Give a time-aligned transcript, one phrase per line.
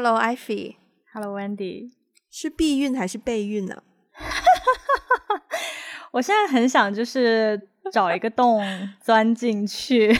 [0.00, 0.76] Hello, Ivy.
[1.12, 1.90] Hello, Wendy.
[2.30, 3.82] 是避孕还是备孕呢？
[6.12, 7.60] 我现在很想就是
[7.92, 8.62] 找一个洞
[9.02, 10.16] 钻进去。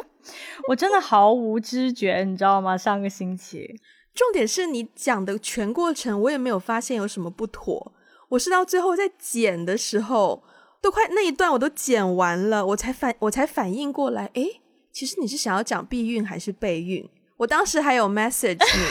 [0.68, 2.76] 我真的毫无知觉，你知道吗？
[2.76, 3.80] 上个星期，
[4.12, 7.94] 重点是你讲的全过程，我也没有发现有什么不妥。
[8.28, 10.44] 我是到最后在剪的时候，
[10.82, 14.60] 都快那一段我都剪完了，我才反我才反应过来，诶，
[14.92, 17.08] 其实你是想要讲避孕还是备孕？
[17.36, 18.82] 我当时还有 message 你，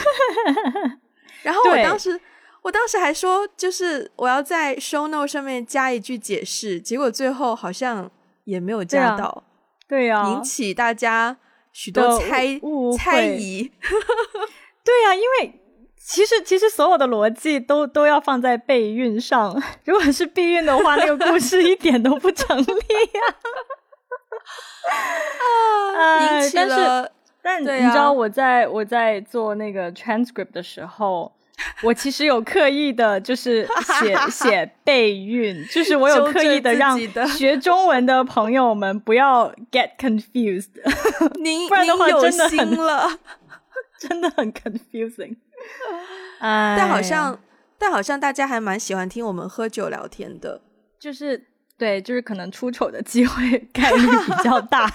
[1.44, 2.20] 然后我当时
[2.62, 8.10] 我当时还说，就是我要在 show note 上面加一句解释，结果最后好像
[8.46, 9.44] 也没有加到，
[9.88, 11.38] 对呀，引起大家
[11.72, 12.60] 许多猜
[12.98, 13.72] 猜疑，
[14.84, 15.60] 对呀，因为
[15.98, 23.22] 其实其实所有的逻辑都都要放在备孕上， 如果是避孕的话，那个故事一点都不成立呀，
[25.98, 27.12] 啊，引起了。
[27.44, 31.30] 但你知道我在我在做那个 transcript 的时候，
[31.84, 33.68] 我其实有刻意的，就是
[34.00, 40.70] 写 写备孕，就是我有刻意的让学中文的朋友们不要 get confused。
[41.42, 43.20] 您不然的话真的很了，
[44.00, 45.36] 真的很 confusing。
[46.40, 47.38] 但好像
[47.78, 50.62] 但好像大家还蛮喜欢听我们喝酒聊天的，
[50.98, 51.48] 就是。
[51.78, 54.88] 对，就是可能出丑的机会概率比较 大，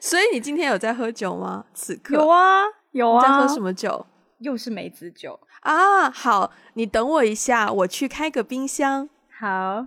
[0.00, 1.64] 所以你今天有在喝酒吗？
[1.74, 3.22] 此刻有啊，有啊。
[3.22, 4.06] 在喝什么酒？
[4.38, 6.10] 又是梅子酒啊！
[6.10, 9.08] 好，你等我一下，我去开个冰箱。
[9.30, 9.86] 好，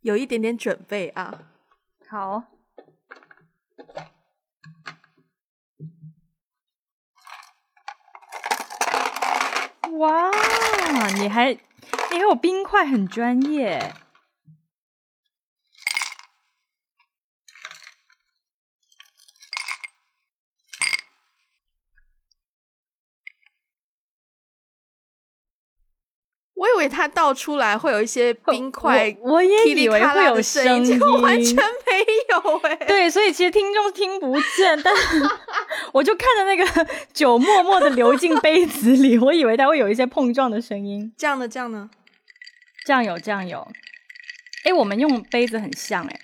[0.00, 1.42] 有一点点准备啊。
[2.08, 2.42] 好。
[9.98, 10.30] 哇，
[11.14, 11.56] 你还。
[12.12, 13.92] 因为我冰块很专业，
[26.88, 32.76] 它倒出来会有一些冰块，我也以为会有声音，结果完全没有哎。
[32.86, 34.94] 对，所以其实听众听不见，但
[35.92, 41.12] 我就看着那个酒默默的流进杯子里，我以为它会有一些碰撞的声音。
[41.16, 41.90] 这样的，这样呢？
[42.84, 43.66] 酱油，酱油。
[44.64, 46.20] 哎，我们用杯子很像哎。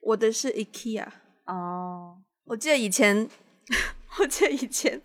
[0.00, 1.06] 我的是 IKEA。
[1.46, 3.28] 哦，我记得以前，
[4.18, 5.00] 我记得以前，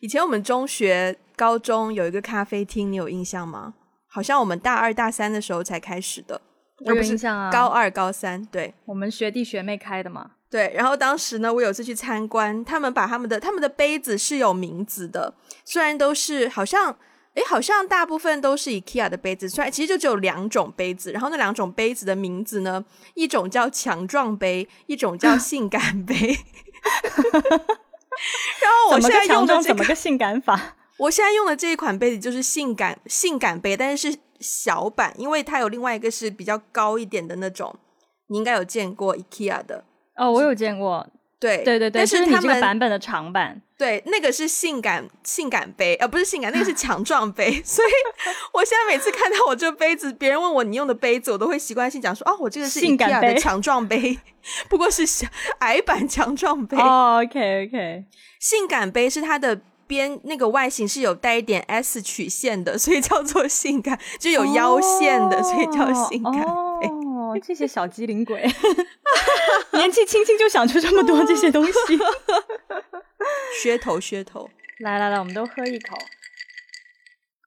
[0.00, 3.74] 以前我们中学、高中有一个咖啡厅，你有印象吗？
[4.08, 6.40] 好像我们大二、大三的时候才开始的。
[6.84, 7.50] 我有印象啊。
[7.52, 10.32] 高二、高三，对，我们学弟学妹开的嘛。
[10.50, 16.96] 对，然后当时呢，我有次去参观，他们把他们的他们的杯子是有名字的，虽然都是好像。
[17.34, 26.16] 哎，好像大部分都是 IKEA 的杯子，虽然其实就只有两种杯子，然后那两种杯子的名字呢，一种叫强壮杯，一种叫性感杯。
[28.60, 30.77] 然后我现在用的怎么个性感法？
[30.98, 37.74] 我现在用的这一款杯子就是性感性感杯，但是是小版，因为它有另外一个是比较高一点的那种，
[38.28, 39.84] 你应该有见过 IKEA 的
[40.16, 41.06] 哦，我有见过。
[41.40, 47.62] 对对对对，但是你这个版本的长版，对，那个是性感性感杯，呃，不是性感，那个是 强壮杯。
[47.62, 47.88] 所以
[48.52, 54.18] 我现在每次看到我这杯子，别人问我你用的杯子，我都会习惯性讲说，哦，我这个是性感的强壮杯，
[54.68, 55.28] 不过是小
[55.60, 56.76] 矮版强壮杯。
[56.76, 58.04] 哦，OK OK，
[58.40, 66.44] 性感杯是它的边那个外形是有带一点 S 曲线的， 所以叫做性感，就有腰线的，所以叫性感。
[66.44, 68.40] 哦，这些小机灵鬼，
[69.72, 71.72] 年纪轻轻就想出这么多这些东西，
[73.62, 74.48] 噱头噱头。
[74.78, 75.96] 来来来，我们都喝一口。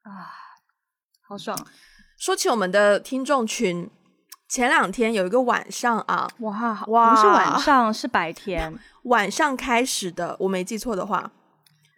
[0.04, 0.28] 啊，
[1.28, 1.56] 好爽！
[2.18, 3.90] 说起我们的听众群，
[4.50, 11.32] 前两天有一个晚上啊，哇哇，不是晚上，是白天，晚上开始的，我没记错的话，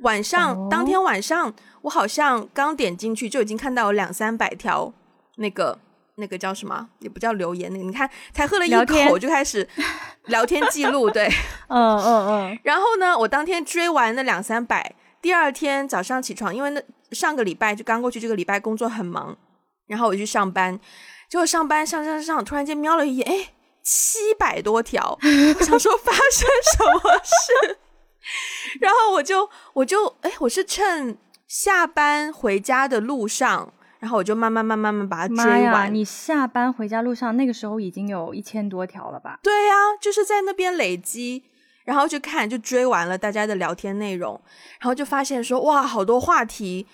[0.04, 4.94] 晚上当天晚上，我好像刚点进去就已经看到有两三百条
[5.36, 5.80] 那个。
[6.16, 6.90] 那个叫什么？
[7.00, 9.68] 也不叫留言，那个你看，才喝了一口就开始
[10.30, 11.28] 聊天记录，对，
[11.70, 12.60] 嗯嗯嗯。
[12.62, 16.80] 然后呢，我当天追完那两三百，第二天早上起床，因为那
[17.10, 19.36] 上个礼拜就刚过去，这个礼拜工作很忙，
[19.88, 20.80] 然后我去上班，
[21.28, 23.50] 结果上班上上上，突然间瞄了一眼，哎，
[23.82, 25.18] 七百多条，
[25.58, 26.48] 我想说发生
[26.78, 27.80] 什么事，
[28.82, 31.18] 然后我就我就哎，我是趁
[31.48, 33.74] 下班回家的路上。
[34.00, 35.94] 然后我就慢慢慢慢慢把它追完。
[35.94, 39.40] 你下班回家路上那个时候已经有一千多条了吧？
[39.42, 41.42] 对呀，就是在那边累积，
[41.86, 44.34] 然后就看就追完了大家的聊天内容，
[44.82, 46.86] 然后就发现说哇，好多话题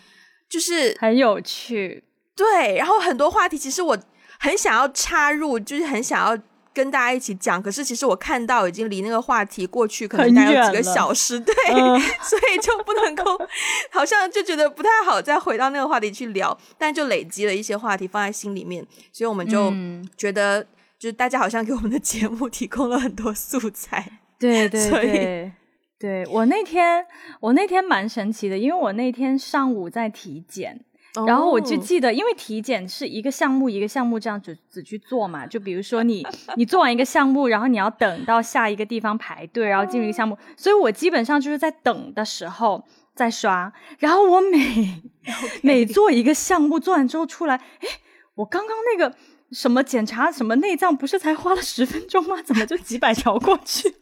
[0.48, 2.04] 就是很有趣。
[2.36, 3.98] 对，然后很多话题其实我
[4.40, 6.38] 很想要插入，就是很想要。
[6.80, 11.54] 跟大家一起讲，可是其实我看到已经离那个话题过去可能大概有几个小时，对，
[12.24, 13.38] 所以就不能够，
[13.92, 18.82] 好像就觉得不太好再回到那个话题去聊，但就累积了一些话题放在心里面，
[19.12, 19.74] 所以我们就
[20.16, 20.64] 觉得，
[20.98, 25.52] 就是大家好像给我们的节目提供了很多素材，对对对。
[26.00, 27.06] 对我那天，
[27.42, 30.80] 我那天蛮神奇的，因为我那天上午在体检，
[31.26, 36.26] 然后我就记得，因为体检是一个项目一个项目这样子子去做嘛，就比如说你
[36.56, 42.84] 你做完一个项目，然后你要等到下一个地方排队，然后进入一个项目，所以我基本上就是在等的时候
[43.16, 45.02] 在刷，然后我每
[45.64, 47.88] 每做一个项目做完之后出来，哎，
[48.36, 49.16] 我刚刚那个
[49.52, 52.40] 什么检查什么内脏不是才花了十分钟吗？
[52.44, 53.96] 怎么就几百条过去？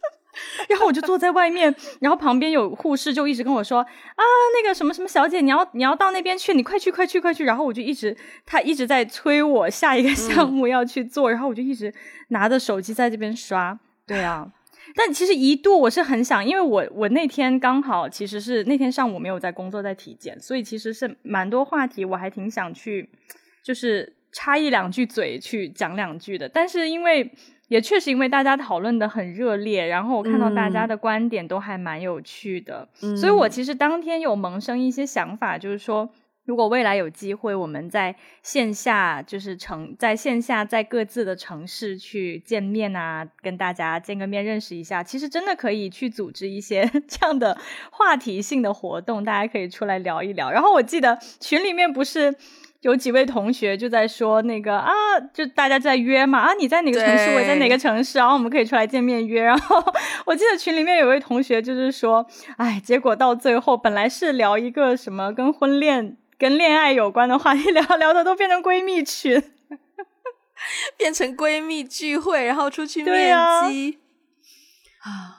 [0.68, 4.22] 然后我就坐在外面，然后旁边有护士就一直跟我说啊，
[4.60, 7.44] 那个什么什么小姐，你要你要到那边去，你快去快去快去。
[7.44, 11.92] 然后我就一直他一直在催我下一个项目要去做，然后我就一直
[12.28, 13.78] 拿着手机在这边刷。
[14.06, 14.46] 对啊，
[14.94, 23.08] 但其实一度我是很想，因为我我那天刚好其实是那天上午没有在工作，在体检，所以其实是蛮多话题，我还挺想去，
[23.64, 27.32] 就是插一两句嘴去讲两句的，但是因为。
[27.68, 36.08] 也确实，因为大家讨论的很热烈，然后我看到大家的观点都还蛮有趣的，所以我其实当天有萌生一些想法，就是说，
[36.46, 47.58] 如果未来有机会，我们在线下就是城在线下在各自的城市去见面啊，跟大家见个面认识一下，其实真的可以去组织一些 这样的
[47.90, 50.50] 话题性的活动，大家可以出来聊一聊。
[50.50, 52.34] 然后我记得群里面不是。
[52.82, 54.92] 有几位同学就在说那个啊，
[55.34, 59.42] 就大家在约嘛啊，你在哪个城市，我在哪个城市，然后我们可以出来见面约。
[59.42, 59.82] 然后
[60.24, 62.24] 我记得群里面有位同学就是说，
[62.56, 69.42] 哎，结果到最后本来是聊一个什么跟婚恋、跟恋爱有关的话题，聊聊的都变成闺蜜群，
[70.96, 73.36] 变成闺蜜聚会，然后出去面
[73.68, 73.98] 基
[75.00, 75.34] 啊。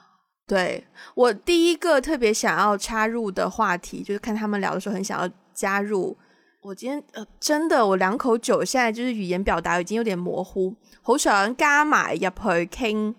[0.45, 6.17] 对我第一个特别想要插入的话题，就是看他们聊的时候很想要加入。
[6.61, 13.15] 我今天呃，真的，我两口酒现在就是语言表达已经有点模糊，好想加埋入去倾。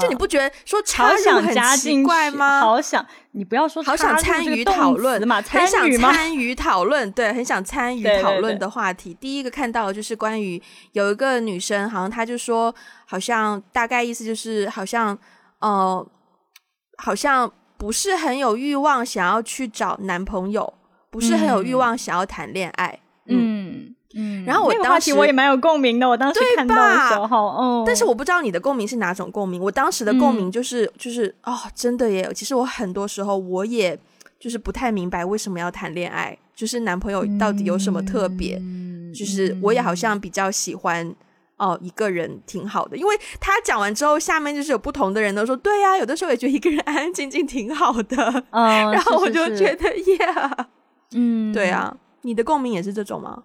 [0.00, 2.60] 就你不觉得说插入很奇怪吗？
[2.60, 9.12] 好想你不要说好想参与讨论嘛，很想参与讨论，对，很想参与讨论的话题。
[9.14, 10.60] 第一个看到的就是关于
[10.92, 12.74] 有一个女生，好像她就说，
[13.04, 15.16] 好像大概意思就是好像
[15.58, 16.04] 呃，
[16.96, 20.72] 好像不是很有欲望想要去找男朋友。
[21.14, 29.62] 不是很有欲望想要谈恋爱，嗯嗯，然后我当时我也蛮有共鸣的，我当时看到的时候，哦，但是我不知道你的共鸣是哪种共鸣。
[29.62, 32.28] 我当时的共鸣就是就是哦，真的耶！
[32.34, 33.96] 其实我很多时候我也
[34.40, 38.60] 就是不太明白为什么要谈恋爱，就是男朋友到底有什么特别？
[39.14, 41.14] 就是我也好像比较喜欢
[41.56, 42.96] 哦，一个人挺好的。
[42.96, 48.44] 因为他讲完之后，下面就是有不同的人都说，对呀，有的时候也觉得一个人安安静静挺好的。
[48.50, 50.18] 嗯， 然后我就觉得耶。
[51.12, 53.44] 嗯，对啊，你的共鸣也是这种吗？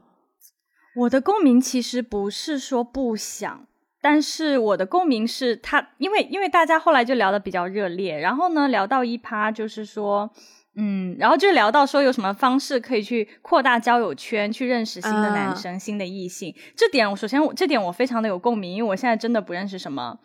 [0.95, 3.67] 我的共鸣其实不是说不想，
[4.01, 10.29] 但是我的共鸣是他，因为因为大家后来就聊的比较热烈，然后呢聊到一趴就是说，
[10.75, 16.53] 嗯，然后就聊到说有什么方式可以去扩大交友圈，去认识新的男生、新的异性。
[16.75, 20.17] 这点我首先我这点我非常的有共鸣，因为我现在真的不认识什么，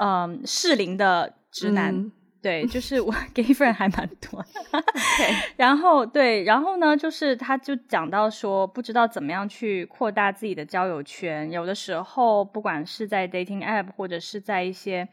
[0.00, 2.10] 嗯，适龄的直男。
[2.40, 4.84] 对，就是我 gay friend 还蛮多的，
[5.56, 15.08] 然后对，然后呢，就是他就讲到说，不知道怎么样去扩大自己的交友圈，有的时候不管是在 dating app 或者是在一些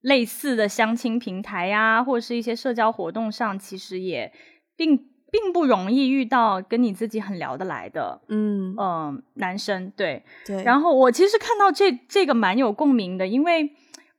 [0.00, 4.32] 类似的相亲平台呀，或者是一些社交活动上，其实也
[4.76, 4.96] 并
[5.30, 13.70] 并不容易遇到跟你自己很聊得来的，嗯嗯，男生，对对，然后我其实看到这这个蛮有共鸣的，因为。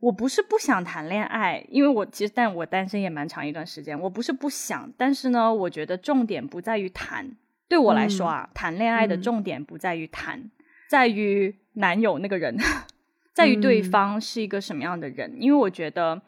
[0.06, 4.00] 我不是不想谈恋爱，因为我其实，但我单身也蛮长一段时间。
[4.00, 7.36] 我不是不想，但是呢，我觉得重点不在于谈。
[7.68, 10.52] 对我来说啊，谈恋爱的重点不在于谈，
[10.88, 12.56] 在于男友那个人，
[13.34, 15.38] 在于对方是一个什么样的人。
[15.40, 16.22] 因为我觉得，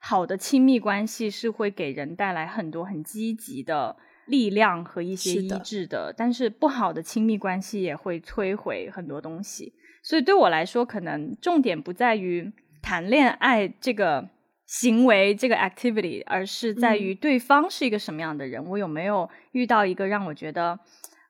[0.00, 3.94] 好的亲密关系是会给人带来很多很积极的
[4.26, 9.72] 力量和一些医治的，但是不好的亲密关系也会摧毁很多东西。
[10.02, 12.50] 所以对我来说，可能重点不在于。
[12.82, 14.28] 谈恋爱这个
[14.66, 20.78] 行为，这个 activity，而是在于对方是一个什么样的人，我有没有遇到一个让我觉得，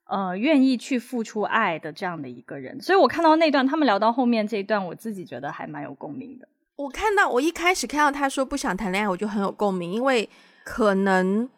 [0.08, 2.80] 呃，愿意去付出爱的这样的一个人。
[2.80, 6.48] 所以我看到那段，他们聊到后面这一段，我自己觉得还蛮有共鸣的。
[6.76, 10.28] 我看到我一开始看到他说不想谈恋爱，我就很有共鸣，因为
[10.64, 11.48] 可能，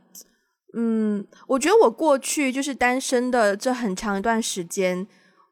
[0.76, 5.06] 嗯，我觉得我过去就是单身的这很长一段时间，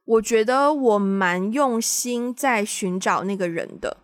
[0.04, 3.96] 我觉得我蛮用心在寻找那个人的。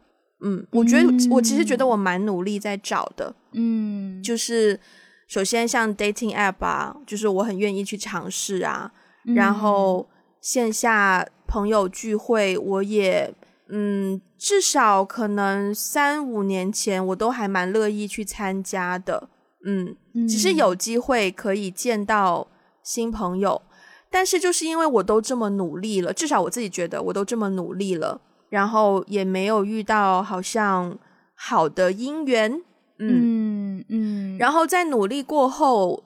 [0.46, 4.78] 嗯，我觉得我其实觉得我蛮努力在找的，嗯，就是
[5.26, 8.92] 首先像 dating app 啊，就是我很愿意去尝试啊，
[9.34, 10.08] 然后
[10.40, 13.34] 线下朋友聚会，我也
[13.70, 19.28] 嗯，至少可能三五年前我都还蛮乐意去参加的，
[19.64, 19.96] 嗯，
[20.28, 22.46] 只是有机会可以见到
[22.84, 23.62] 新朋友，
[24.08, 28.20] 但是就是因为我都这么努力了，至少我自己觉得我都这么努力了。
[28.48, 30.96] 然后也没有遇到好像
[31.34, 32.62] 好的姻缘，
[32.98, 36.04] 嗯嗯，然后在努力过后，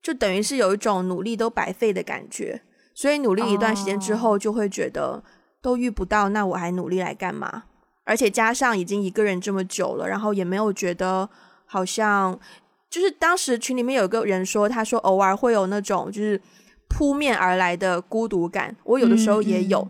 [0.00, 2.62] 就等于是有一种努力都白费的感觉，
[2.94, 5.22] 所以努力一段时间之后，就会觉得
[5.60, 7.64] 都遇不到，那我还努力来干嘛？
[8.04, 11.28] 而且加上已经一个人这么久了，然后也没有觉得
[11.66, 12.38] 好像，
[12.88, 16.40] 就是当时群里面有个人说，他说偶尔会有那种就是
[16.88, 19.86] 扑面而来的孤独感，我有的时候也有，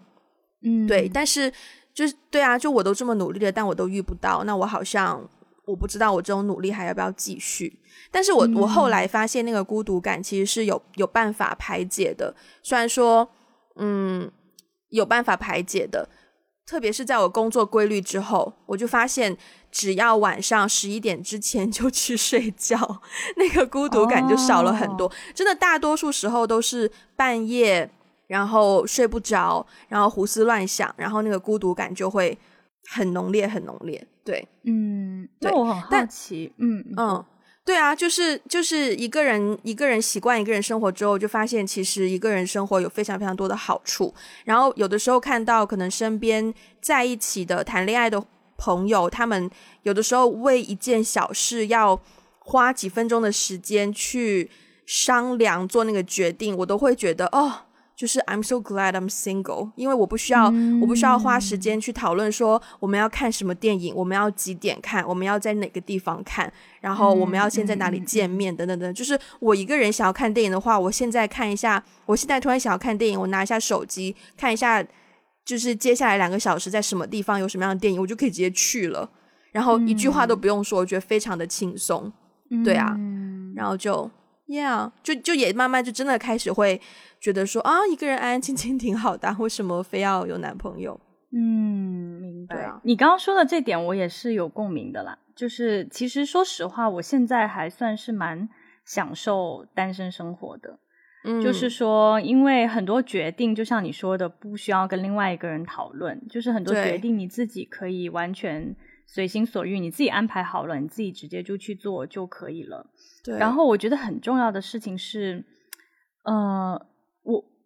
[0.62, 1.52] 嗯，对，但是。
[1.94, 5.22] 就是对啊，就我都这么努力了，但我都遇不到，那我好像
[5.66, 7.78] 我不知道我这种努力还要不要继续。
[8.10, 13.28] 但是我我后来发现那个孤独感其实是有有办法排解的，虽然说
[13.76, 14.30] 嗯
[14.88, 16.08] 有办法排解的，
[16.66, 19.36] 特别是在我工作规律之后，我就发现
[19.70, 23.02] 只要晚上十一点之前 就去睡觉，
[23.36, 25.10] 那个孤独感就少了很多。
[25.34, 27.90] 真的，大多数时候都是半夜。
[28.32, 32.38] 然后睡不着，然后胡思乱想，然后那个孤独感就会
[32.88, 34.02] 很浓烈，很浓烈。
[34.24, 37.22] 对，嗯，对我很好奇，嗯嗯，
[37.62, 44.14] 对啊，就是就是一个人一个人习惯一个人生活之后，就发现其实一个人生活有非常非常多的好处。
[44.46, 48.24] 然后有的时候看到可能身边在一起的谈恋爱的
[48.56, 49.50] 朋友，他们
[49.82, 52.00] 有的时候为一件小事要
[52.38, 54.50] 花几分钟的时间去
[54.86, 57.52] 商量做那个决定，我都会觉得哦。
[58.02, 60.46] 就是 I'm so glad I'm single，因为我不需要，
[60.80, 68.92] 我不需要花时间去讨论说我们要看什么电影，我们要几点看，我们要在哪个地方看，然后我们要先在哪里见面，等等等。
[68.92, 74.84] 就是我一个人想要看电影的话，我现在看一下，我现在突然想要看电影，我拿一下手机看一下，
[75.44, 79.08] 就是接下来两个小时在什么地方有什么样的电影，我就可以直接去了，
[79.52, 82.12] 然后一句话都不用说，我觉得非常的轻松。
[82.64, 82.96] 对啊，
[83.54, 84.10] 然后就
[84.48, 86.80] Yeah，就就也慢慢就真的开始会。
[87.22, 91.00] 觉得说啊，一个人安安静静挺好的，为什么非要有男朋友？
[91.32, 92.80] 嗯，明白。
[92.82, 95.16] 你刚刚说的这点，我也是有共鸣的啦。
[95.36, 98.48] 就是其实说实话，我现在还算是蛮
[98.84, 100.80] 享受单身生活的。
[101.24, 108.74] 嗯，就是说，因为很多决定，就像你说的，不需要跟另外一个人讨论，就是很多决定你自己可以完全
[109.06, 112.90] 随心所欲，你自己安排好了，你自己直接就去做就可以了。
[113.24, 113.38] 对。
[113.38, 115.44] 然后我觉得很重要的事情是，
[116.24, 116.88] 呃。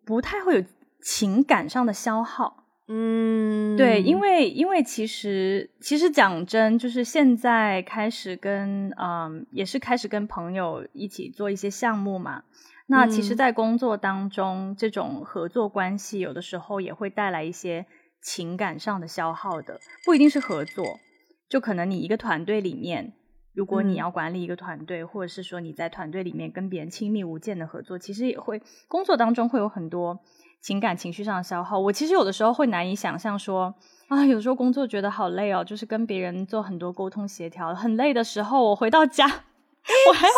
[0.06, 0.64] 我不太会有
[1.02, 12.44] 情感上的消耗，嗯，对，因为因为其实其实讲真，就是现在开始跟嗯，也是开始跟朋友一起做一些项目嘛。
[12.88, 17.84] 那其实，在工作当中，这种合作关系有的时候也会带来一些
[18.22, 21.00] 情感上的消耗的，不一定是合作，
[21.48, 23.12] 就可能你一个团队里面。
[23.56, 30.20] 如果你要管理一个团队，或者是说你在团队里面跟别人亲密无间的合作，其实也会工作当中会有很多
[30.60, 31.78] 情感情绪上的消耗。
[31.78, 33.74] 我其实有的时候会难以想象说
[34.08, 40.34] 啊，有时候工作觉得好累哦，就是跟别人做很多沟通协调，很累的时候，我回到家，我还要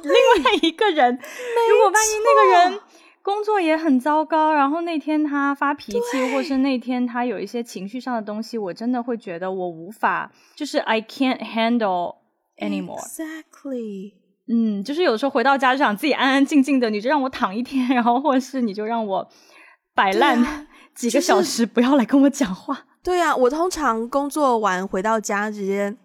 [0.00, 1.18] 跟另外一个人。
[1.68, 2.80] 如果万一那个人
[3.22, 12.21] 工作也很糟糕，然后那天他发脾气，或是那天他有一些情绪上的东西，我真的会觉得我无法，就是 I can't handle。
[12.58, 14.12] Anymore exactly，
[14.48, 19.28] 嗯，就是有的时候回到家就想自己安安静静的，你就让我躺一天，然后或者是你就让我
[19.94, 22.86] 摆烂几个小时，不要来跟我讲话。
[23.02, 25.96] 对啊，我通常工作完回到家直接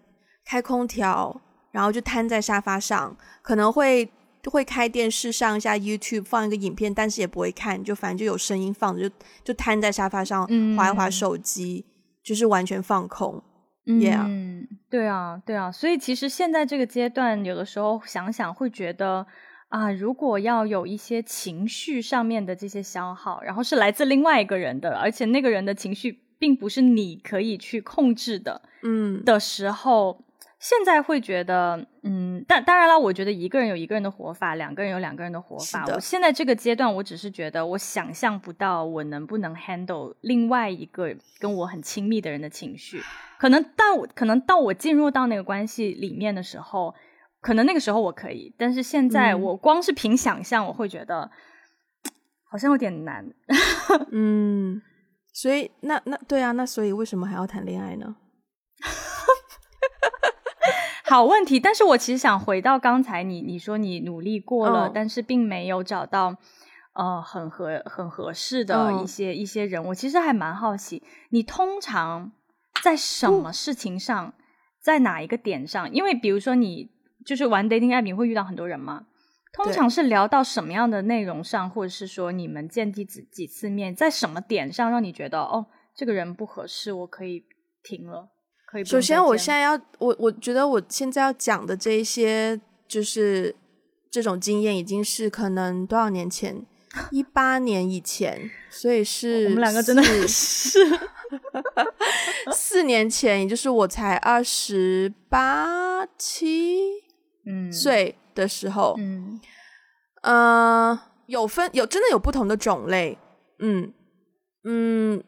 [0.44, 1.40] 开空调，
[1.70, 4.10] 然后就瘫在沙发上，可能会
[4.50, 9.14] 会开电视上一下 YouTube 放一个影片，但是也不会看，就反正就有声音放着，就
[9.44, 10.44] 就瘫在沙发上
[10.76, 11.84] 划一划手机，
[12.24, 13.42] 就是完全放空。
[13.88, 19.26] 嗯，对啊，对啊，所以其实现在这个阶段，有的时候想想会觉得
[19.68, 30.24] 啊，如果要有一些情绪上面的这些消耗，然后是来自另外一个人的，而且那个人的情绪并不是你可以去控制的，嗯的时候。
[30.60, 35.84] 现在会觉得，嗯，但当然了，我觉得一个人有一个人的活法，两个人有两个人的活法。
[35.94, 43.00] 我现在这个阶段，我只是觉得，我想象不到我能不能 handle 另外一个跟我很亲密的人的情绪。
[43.38, 43.84] 可能到
[44.16, 46.92] 可能到我进入到那个关系里面的时候，
[47.40, 51.30] 可能那个时候我可以，但是现在我光是凭想象，我会觉得
[52.50, 53.24] 好像有点难。
[54.10, 54.82] 嗯，
[55.32, 58.16] 所以那那对啊，那所以为什么还要谈恋爱呢？
[61.08, 61.58] 好问题。
[61.58, 66.36] 但是我其实想回到刚才你你说你努力过了，但是并没有找到
[66.94, 69.82] 呃很合很合适的一些一些人。
[69.84, 72.32] 我其实还蛮好奇，你通常
[72.82, 74.34] 在什么事情上，
[74.80, 75.92] 在哪一个点上？
[75.92, 76.90] 因为比如说你
[77.26, 79.06] 就是玩 dating app，你会遇到很多人吗？
[79.50, 87.44] 通常是聊到什么样的内容上，或者是说你们见第几几次面，在什么点上让你觉得哦，这个人不合适，我可以
[87.82, 88.28] 停了，
[88.68, 88.84] 可以。
[88.84, 93.54] 首先，我现在要我我觉得我现在要讲的这一些，就是
[94.10, 96.66] 这种经验，已经是可能多少年前，
[97.10, 100.80] 一八年以前，所以 是我们两个真的是
[102.52, 106.80] 四年前，也就是我才二十八七
[107.46, 108.16] 嗯岁。
[108.34, 109.40] 的时候，嗯，
[110.22, 110.96] 呃，
[111.26, 113.18] 有分有真的有不同的种类，
[113.58, 113.92] 嗯
[114.62, 115.24] 嗯，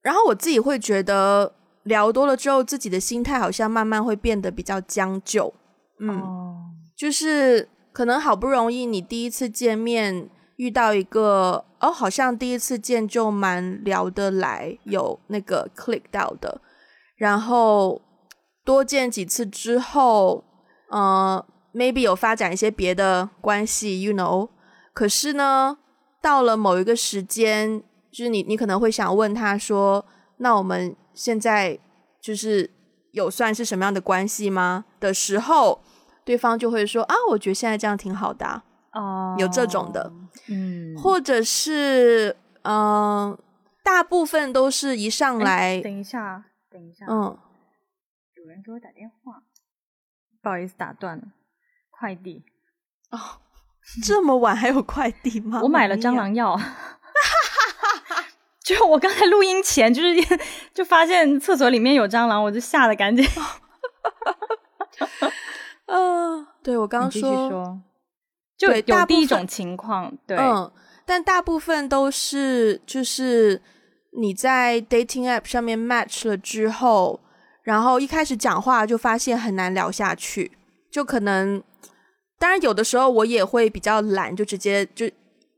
[0.00, 5.54] 然后我自己会觉得聊多了之后，自己的心态好像慢慢会变得比较将就，
[6.00, 6.22] 嗯，
[6.96, 16.60] 就是可能好不容易你第一次见面遇到一个哦，好像第一次见就蛮聊得来，有那个 click 到的，
[17.16, 18.02] 然后
[18.64, 20.44] 多见几次之后，
[20.90, 21.46] 呃。
[21.76, 24.48] maybe 有发展一些别的关系，you know，
[24.92, 25.76] 可是呢，
[26.22, 31.78] 到了某一个时间，就是你你可能会想问他说，那我们现在
[32.20, 32.70] 就是
[33.12, 34.84] 有算是什么样的关系吗？
[35.00, 35.80] 的时候，
[36.24, 40.12] 对方就会说啊，我觉得现在这样挺好的，哦，有这种的，
[40.48, 43.38] 嗯，或者是嗯，
[43.82, 47.38] 大部分都是一上来，等一下，等一下，嗯，
[48.36, 49.42] 有人给我打电话，
[50.42, 51.22] 不好意思打断了。
[51.90, 52.44] 快递
[53.10, 53.18] 哦，
[54.02, 55.60] 这么晚还有快递吗？
[55.62, 56.58] 我买了蟑螂药，
[58.64, 60.38] 就我刚才录音前，就是
[60.72, 63.24] 就发现厕所里面有蟑螂，我就吓得赶紧。
[65.86, 67.78] 嗯，对我刚刚说，
[68.56, 70.72] 就有第一种情况，对，嗯，
[71.04, 73.60] 但大部分都是就是
[74.18, 77.20] 你在 dating app 上面 match 了之后，
[77.62, 80.52] 然后一开始讲话就发现很难聊下去，
[80.90, 81.62] 就可能。
[82.36, 85.08] 当然，有的时候我也会比较懒，就直接就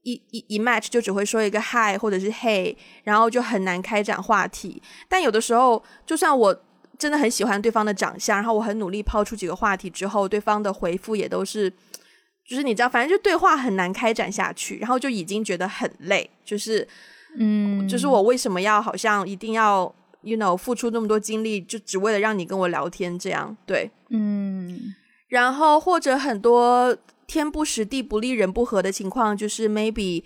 [0.06, 4.80] 一一一 match 就只会说一个 hi 或者是 hey，然后就很难开展话题。
[5.08, 6.56] 但有的时候，就算我
[6.96, 11.68] 真的很喜欢对方的长相，然后我很努力抛出几个话题之后，对方的回复也都是，
[12.48, 16.86] 就是你知道，反正就对话很难开展下去，然后就已经觉得很累，就是
[17.36, 19.92] 嗯，就是我为什么要好像一定要
[20.22, 23.56] you know 付出那么多精力，就只为了让你跟我聊天这样？
[23.66, 24.94] 对，嗯。
[25.28, 30.22] 然后或者很多天不时地不利人不和的情况，就是 maybe，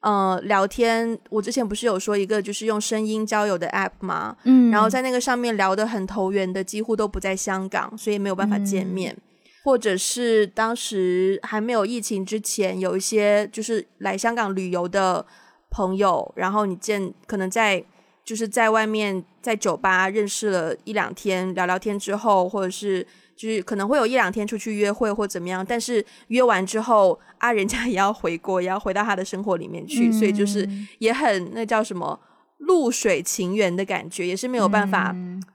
[0.00, 1.18] 呃，聊天。
[1.30, 4.36] 我之前不是有说一个就是用声音交友的 app 吗？
[4.44, 9.16] 嗯，然后在那个上面聊得很投缘的，几乎都不在香港，所以没有办法见面。
[9.64, 15.24] 或者是当时还没有疫情之前，有一些就是来香港旅游的
[15.70, 17.84] 朋友，然后你见可能在
[18.24, 23.06] 就是在外面在酒吧认识了一两天，聊聊天之后，或者是。
[23.36, 30.68] 就是可能会有一两天出去约会或怎么样，但是约完之后啊，人家也要回国，也要回到他的生活里面去，所以就是
[30.98, 32.18] 也很那叫什么
[32.58, 35.14] 露水情缘的感觉，也是没有办法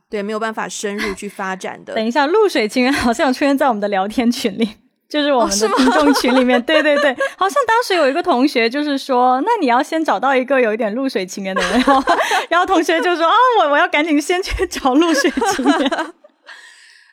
[0.10, 1.94] 对没有办法深入去发展的。
[1.96, 4.70] 等一下，露水情缘好像出现在我们的聊天群里，
[5.08, 6.62] 就是我们的听众群里面。
[6.64, 11.82] 对对对，好像当时有一个同学就是说，那你要先找到一个有一点露水情缘的人，
[12.50, 15.92] 然后同学就说啊，我我要赶紧先去找露水情缘。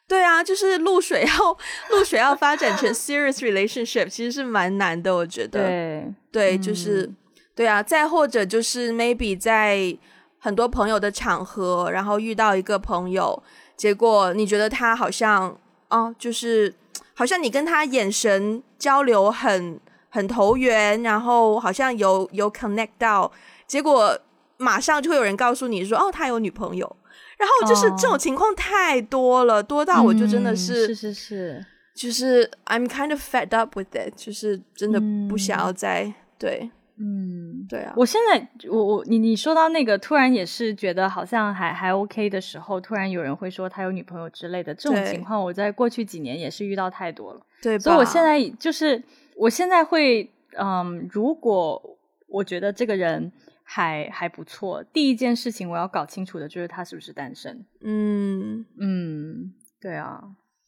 [0.09, 1.59] 对啊，就是露水要
[1.91, 5.61] 露水要发展成 serious relationship，其实是蛮难的，我觉得。
[5.61, 7.11] 对对，就是
[7.55, 7.83] 对啊。
[7.83, 9.97] 再或者就是 maybe 在
[10.39, 13.43] 很多朋友的场合，然后遇到一个朋友，
[13.77, 16.73] 结果你觉得他好像哦，就是
[17.15, 23.33] 好像你跟他眼神交流很很投缘，然后好像有有 connect 到，
[23.67, 24.17] 结果
[24.57, 26.97] 马上就会有人告诉你说哦，他有女朋友。
[27.37, 37.93] 然后就是这种情况太多了，多到我就真的是是是是，就是 I'm kind of fed up with it，就是真的不想要再对，嗯，对啊。
[37.95, 47.79] 我现在我我你你说到那个突然也是觉得好像还还 OK 的时候，突然有人会说他有女朋友之类的这种情况，我在过去几年也是遇到太多了，对。
[47.79, 49.03] 所以我现在就是
[49.37, 53.31] 我现在会嗯，如果我觉得这个人。
[53.69, 54.83] 还还不错。
[54.85, 57.67] 第一件事情我要搞清楚的就是他是不是单身。
[57.83, 60.23] 嗯嗯，对啊。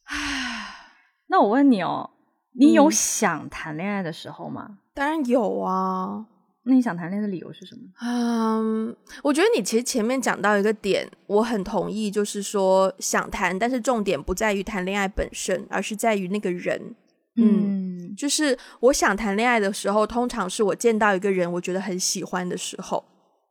[1.27, 2.09] 那我问你哦，
[2.53, 4.79] 你有想谈恋爱的时候吗？
[4.93, 6.25] 当然有啊。
[6.63, 7.81] 那你想谈恋爱的理由是什么？
[8.01, 16.95] 嗯，我觉得你其实前面讲到一个点，我很同意，就是说想谈，但是重点不在于谈恋爱本身，而是在于那个人。
[17.41, 23.03] 嗯，就是我想谈恋爱的时候，通常是我见到一个人，我觉得很喜欢的时候。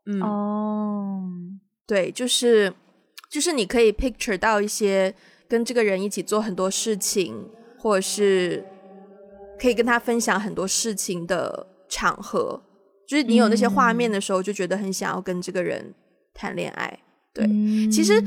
[0.06, 1.22] 嗯哦，
[1.86, 2.72] 对，就是
[3.30, 5.14] 就是你可以 picture 到一些
[5.48, 7.34] 跟这个人一起做很多事情，
[7.78, 8.64] 或者是
[9.60, 12.60] 可以跟他分享很多事情的场合。
[13.06, 15.94] 就是你有那些画面的时候，就觉得很想要跟这个人
[16.34, 16.98] 谈恋爱。
[17.34, 17.46] 对，
[17.90, 18.22] 其实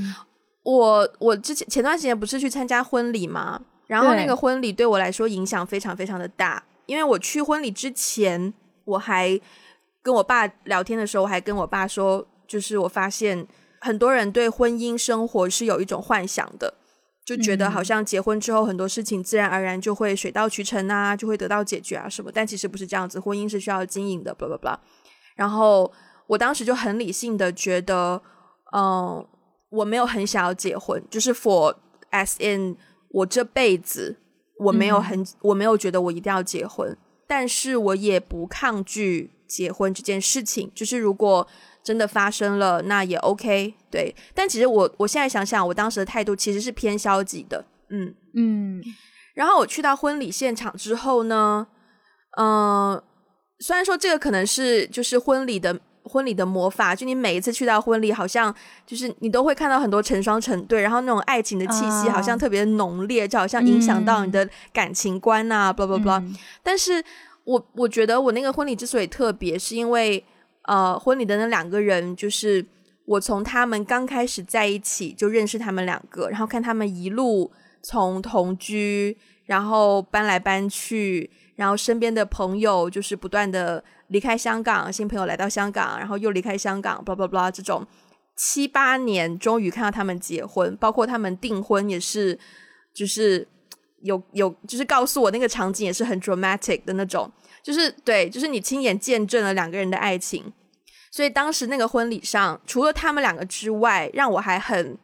[0.63, 3.62] 我我之前前段时间不是去参加婚礼吗？
[3.91, 8.54] 然后那个婚礼对我来说影响非常非常的大，因为我去婚礼之前，
[8.86, 9.38] 我还
[10.01, 13.45] 跟我爸聊天的时候，我还跟我爸说，就是我发现
[13.82, 16.73] 很多人对婚姻生活是有一种幻想的，
[17.25, 24.77] 就觉得好像结婚之后很多事情自然而然就会水到渠成啊，就会得到解决啊什么，但其实不是这样子，婚姻是需要经营的，blah blah blah。
[25.36, 25.91] 然后
[26.27, 28.21] 我当时就很理性的觉得，
[28.73, 29.27] 嗯，
[29.69, 31.75] 我没有很想要结婚，就是 for
[32.12, 32.77] as in。
[33.13, 34.17] 我这辈子
[34.60, 36.97] 我没有很我没有觉得我一定要结婚，
[37.28, 40.71] 但是我也不抗拒结婚这件事情。
[40.74, 41.47] 就是如果
[41.84, 43.74] 真的发生了，那也 OK。
[43.89, 47.65] 对，但其实我我现在想想，我当时的态度其实是偏消极的。
[47.89, 48.84] 嗯嗯。
[49.34, 51.67] 然后我去到婚礼现场之后呢，
[52.38, 53.02] 嗯，
[53.60, 55.80] 虽然说这个可能是就是婚礼的。
[56.12, 58.54] 婚礼的魔法，就你每一次去到婚礼，好像
[58.86, 66.21] 就是你都会看到很多成双成对，然后那种爱情的气息好像特别浓烈，就好像影响到你的感情观呐，blah blah blah。
[66.62, 67.02] 但是
[67.45, 70.21] 我我觉得我那个婚礼之所以特别，是因为
[70.63, 72.65] 呃，婚礼的那两个人，就是
[73.06, 77.50] 我从他们刚开始在一起就认识他们两个，然后看他们一路
[77.82, 83.82] 从同居，然后搬来搬去，然后身边的朋友就是不断的。
[84.12, 87.86] 离开香港，新朋友来到香港，然后又离开香港，blah blah blah，这种
[88.36, 92.38] 七八年，终于看到他们结婚，包括他们订婚也是，
[92.93, 93.47] 就是
[94.04, 97.32] 有有，就是告诉我那个场景也是很 dramatic 的那种，
[97.63, 100.52] 就是对，就是你亲眼见证了两个人的爱情，
[101.12, 104.97] 所以当时那个婚礼上，除了他们两个之外，让我还很，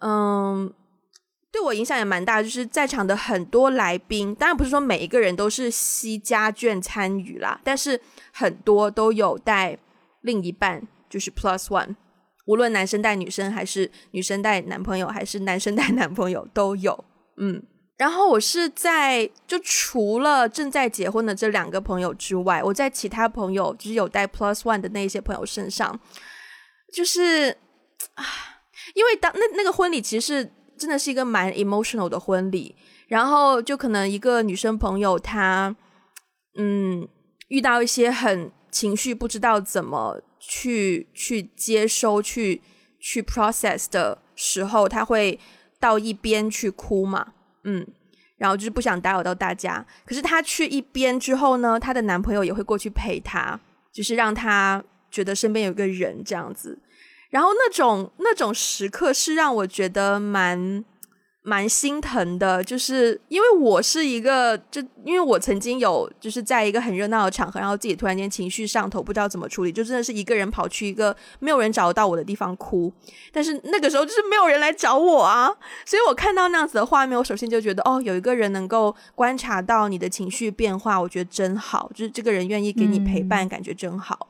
[0.00, 0.72] 嗯。
[1.52, 8.00] 对我影响也蛮大，就是在场的很多来宾，当然不是说每一个人都是西家眷参与啦，但是
[8.32, 9.76] 很多都有带
[10.20, 11.96] 另一半，就是 plus one，
[12.46, 17.04] 无论男生带女生，还是女生带男朋友，还是男生带男朋友都有。
[17.38, 17.60] 嗯，
[17.96, 25.98] 然后我是在就除了正在结婚的这两个朋友之外，我在其他朋友就是有带 plus one 的那些朋友身上，
[26.94, 27.56] 就是
[28.14, 28.24] 啊，
[28.94, 30.52] 因为当那那个婚礼其实是。
[30.80, 32.74] 真的是一个蛮 emotional 的婚礼，
[33.06, 35.76] 然后就可能一个女生朋友她，
[36.56, 37.06] 嗯，
[37.48, 42.62] 遇到一些很情绪不知道怎么去去接收、去
[42.98, 45.38] 去 process 的时候，她会
[45.78, 47.86] 到一边去哭嘛，嗯，
[48.38, 49.86] 然后就是不想打扰到大家。
[50.06, 53.60] 可是她去一边之后呢，她的男朋友也会过去陪她，
[53.92, 56.78] 就是让她觉得身边有个人这样子。
[57.30, 60.84] 然后那种那种时刻是让我觉得蛮
[61.42, 72.92] 蛮心疼的，就是因为我是一个，就因为我曾经有就是在一个很热闹的场合，然后自己突然间情绪上头，不知道怎么处理，就真的是一个人跑去一个没有人找得到我的地方哭。
[73.32, 75.50] 但是那个时候就是没有人来找我啊，
[75.86, 84.28] 所以我看到那样子的画面，我首先就觉得哦，有一个人能够观察到你的情绪变化，我觉得真好，就是这个人愿意给你陪伴，感觉真好。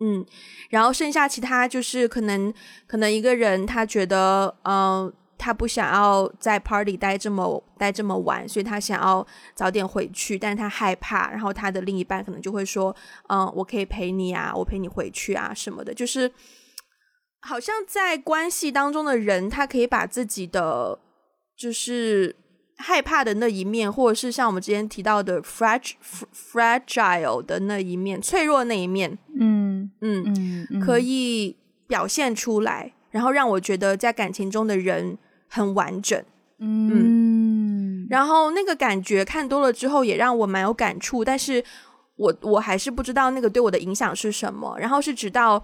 [0.00, 0.24] 嗯，
[0.70, 2.52] 然后剩下其他就是可能
[2.86, 12.96] 可能一个人他觉得，嗯，他不想要在 party 待这么待这么晚，所以他想要早点回去，但是他害怕，然后他的另一半可能就会说，
[13.28, 16.32] 嗯，我可以陪你啊，我陪你回去啊什么的，就是
[17.40, 20.98] 好像在关系当中的人，他可以把自己的
[21.56, 22.36] 就是。
[22.80, 25.94] 害怕的那一面，或者是像我们之前提到的 fragile
[26.34, 36.24] fragile 的那一面，脆弱那一面，嗯嗯嗯，可以表现出来，然后让我觉得在感情中的人很完整，
[36.58, 41.62] 嗯，然后那个感觉看多了之后，也让我蛮有感触，但是
[42.16, 44.76] 我我还是不知道那个对我的影响是什么。
[44.78, 45.62] 然后是直到，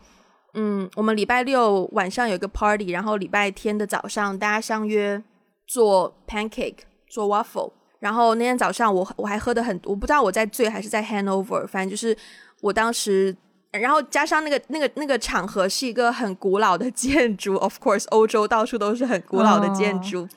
[0.54, 5.22] 嗯，我们礼拜六晚上有一个 party，然后礼拜天的早上大家相约
[5.66, 6.78] 做 pancake。
[7.16, 12.14] 做 waffle，然后那天早上我我还喝的很，我不知道我在醉还是在 handover，反正就是
[12.60, 13.34] 我当时，
[13.70, 20.28] 然后加上那个那个那个场合是一个很古老的建筑，of course，欧洲到处都是很古老的建筑，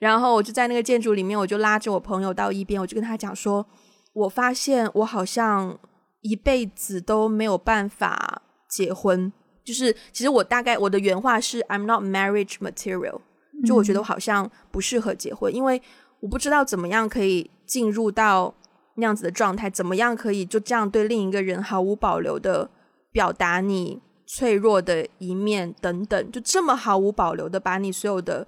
[0.00, 3.66] 然后我就在那个建筑里面，我就拉着我朋友到一边，我就跟他讲说，
[4.14, 5.78] 我发现我好像
[6.22, 9.30] 一辈子都没有办法结婚。
[9.62, 13.20] 就是其实我大概我的原话是 I'm not marriage material，
[13.66, 15.80] 就我觉得我好像不适合结婚，因为
[16.24, 18.54] 我不知道怎么样可以进入到
[18.94, 22.70] 那样子的状态，怎么样可以就这样对另一个人毫无保留的
[23.12, 28.46] 表达你脆弱的一面等等，就这么毫无保留的把你所有的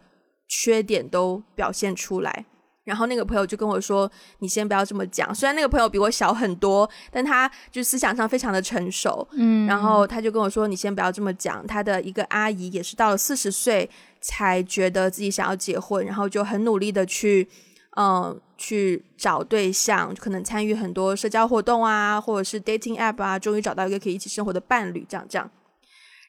[0.48, 2.46] 缺点都表现出来。
[2.84, 9.26] 然后那个朋友就跟我说：“你先不要这么讲。”虽然那个朋友比我小很多，但他就思想上非常的成熟。
[9.32, 13.90] 嗯，然后他就跟我说：“你先不要这么讲。”他的一个阿姨也是到了四十岁
[14.26, 17.48] 才觉得自己想要结婚，然后就很努力的去，
[17.96, 25.48] 嗯，去找对象，可能参与很多社交活动啊，或者是 dating app 啊，终于找到一个可以一起生活的伴侣，这样这样。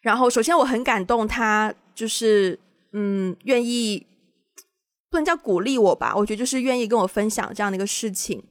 [0.02, 2.60] 然后首先我很感动，他就是
[2.94, 4.06] 嗯，愿意。
[5.10, 8.44] 不能叫鼓励我吧，我觉得就是愿意跟我分享这样的一个事情。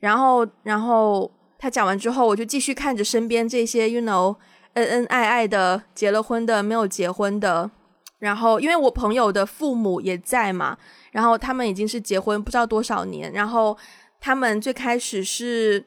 [0.00, 4.34] 然后，然后他讲完之后，我就继续看着身边这些，you know，
[4.72, 7.70] 恩恩爱爱的，结了婚的，没有结婚的。
[8.18, 10.76] 然后，因为我朋友的父母也在嘛，
[11.12, 13.32] 然后他们已经是结婚不知道多少年。
[13.32, 13.76] 然后
[14.20, 15.84] 他们最开始是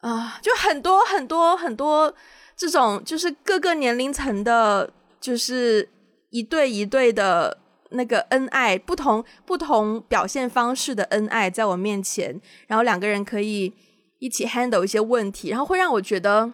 [0.00, 2.14] 啊，就很多很多很多
[2.56, 5.88] 这种，就是各个年龄层的，就是
[6.30, 7.58] 一对一对的。
[7.92, 13.74] 那个恩爱，不同不同表现方式的恩爱，在我面前，然后两个人可以
[14.20, 16.52] 一起 handle 一些问题，然后会让我觉得，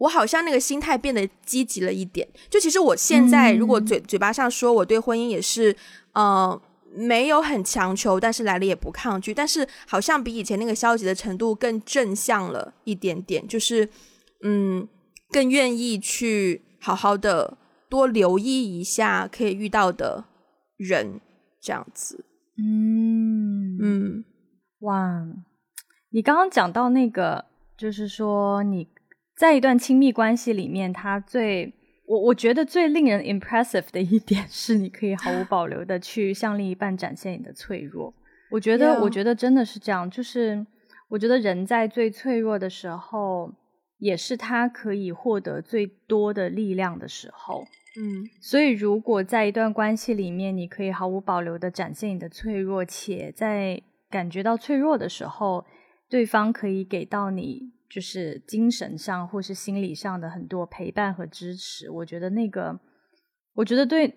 [0.00, 2.28] 我好像那个心态变得积极了一点。
[2.50, 5.74] 就其实我现在如果嘴嘴巴上说我对婚姻也是，
[6.14, 6.60] 呃，
[6.92, 13.88] 没有很强求，但是来了也不抗拒，但是好像比以前那个消极的程度更正向了一点点，就是
[14.42, 14.88] 嗯，
[15.30, 17.56] 更愿意去好好的
[17.88, 20.24] 多留意一下可以遇到的。
[20.82, 21.20] 人
[21.60, 22.24] 这样子，
[22.56, 24.24] 嗯嗯，
[24.78, 25.26] 哇！
[26.10, 27.44] 你刚刚讲到那个，
[27.76, 28.88] 就是说你
[29.40, 31.72] 在一段亲密关系里面，他最
[32.04, 38.12] 我我觉得最令人 impressive 的一点是，你可以毫无保留的去向另一半展现你的脆弱。
[38.50, 40.10] 我觉得，我觉得真的是这样。
[40.10, 40.66] 就是
[41.08, 43.50] 我觉得人在最脆弱的时候，
[43.96, 47.64] 也是他可以获得最多的力量的时候。
[47.96, 55.64] 嗯，所以如果在一段关系里面，你可以毫无保留的展现你的脆弱，且在感觉到脆弱的时候，
[56.10, 61.90] 对方可以给到你就是精神上或是心理上的很多陪伴和支持。
[61.90, 62.78] 我觉得那个，
[63.54, 64.14] 我觉得对，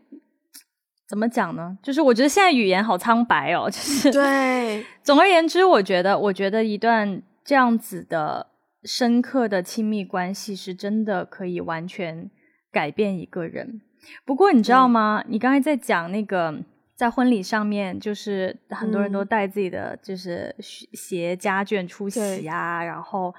[1.10, 1.78] 怎么讲呢？
[1.82, 4.86] 就是我觉得现在语言好苍白哦，就是对。
[5.02, 8.48] 总而言之，我觉得，我觉得一段这样子的
[8.84, 12.30] 深刻的亲密关系，是真的可以完全。
[12.74, 13.82] 改变一个人，
[14.26, 15.24] 不过你知道吗？
[15.28, 16.52] 你刚才在讲那个
[16.96, 23.32] 在婚礼上面，就是很多人都带自己的就是携家眷出席啊，然后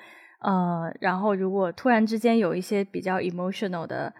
[0.44, 4.12] 呃，然后如果突然之间有一些比较 emotional 的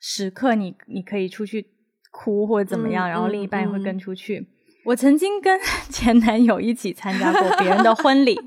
[0.00, 1.66] 时刻，你你可以出去
[2.10, 4.46] 哭或者怎么样，然后另一半也会跟出去。
[4.84, 5.58] 我曾经跟
[5.90, 8.38] 前男友一起参加过别人的婚礼，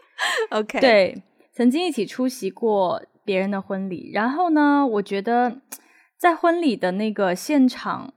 [0.50, 3.02] OK，对，曾经一起出席过。
[3.26, 4.86] 别人的婚礼，然后呢？
[4.86, 5.62] 我觉得
[6.18, 8.12] 在婚礼的那个现场，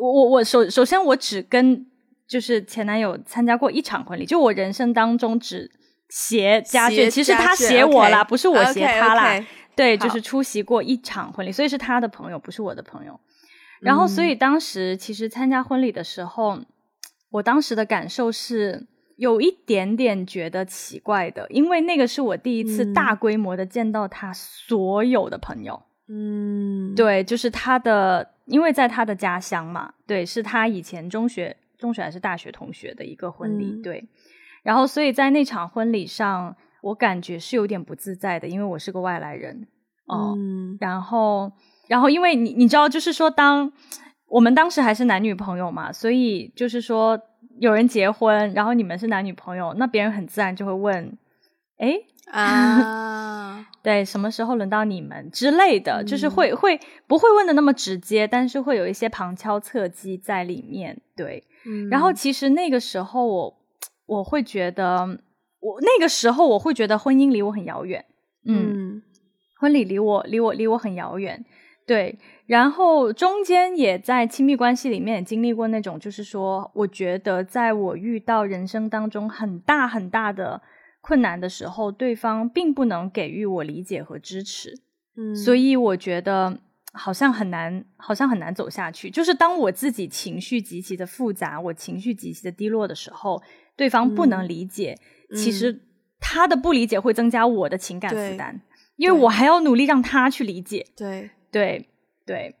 [0.00, 1.86] 我我我首首先我只跟
[2.26, 5.70] 就是前男友参加过一场婚礼，就我人生当中只
[6.08, 9.44] 携家眷，其实他携我啦，不是我携他啦。
[9.74, 13.20] 对，就是出席过一场婚礼，所以是他的朋友，不是我的朋友。
[13.80, 16.60] 然后，所以当时其实参加婚礼的时候，
[17.30, 18.86] 我当时的感受是。
[19.16, 25.82] 有一点点觉得奇怪的，因为那个是我第一次大规模的见到他所有的朋友。
[26.06, 34.06] 嗯，对，就是他的，因为在他的家乡嘛，对，是他以前中学、中学还是大学同学的一个婚礼，对。
[34.66, 39.68] 然后，所以在那场婚礼上，我感觉是有点不自在的，因为我是个外来人。
[40.06, 40.36] 哦，
[40.80, 41.52] 然后，
[41.88, 43.72] 然后，因为你你知道，就是说，当
[44.28, 47.18] 我们当时还是男女朋友嘛，所以就是说。
[47.58, 51.16] 有人结婚，然后你们是男女朋友，那别人很自然就会问
[51.80, 51.98] ：“哎
[52.30, 56.04] 啊， 对，什么时候轮到你们之类的？
[56.04, 61.00] 就是会会不会问的那么直接，但是会有一些旁敲侧击在里面。
[61.16, 61.44] 对，
[61.90, 63.55] 然后其实那个时候我
[64.06, 65.18] 我会觉得，
[65.60, 68.04] 我那个时候我会觉得婚姻离我很遥远。
[68.44, 69.02] 嗯，
[69.60, 71.44] 婚礼离我离我离我很遥远。
[71.86, 72.18] 对。
[72.46, 80.62] 然后中间也在亲密关系里面经历过那种，就是说，我觉得在我遇到人生当中很大很大的
[81.00, 84.72] 困难的时候，对方并不能给予我理解和支持，
[85.16, 86.56] 嗯，所以我觉得
[86.92, 89.10] 好像很难，好像很难走下去。
[89.10, 93.42] 就是当我自己情绪极其的复杂，我情绪极其的低落的时候，
[93.76, 94.98] 对方不能理解，
[95.34, 95.82] 其实。
[96.18, 98.62] 他的不理解会增加我的情感负担，
[98.96, 100.84] 因为我还要努力让他去理解。
[100.96, 101.90] 对对
[102.24, 102.56] 对，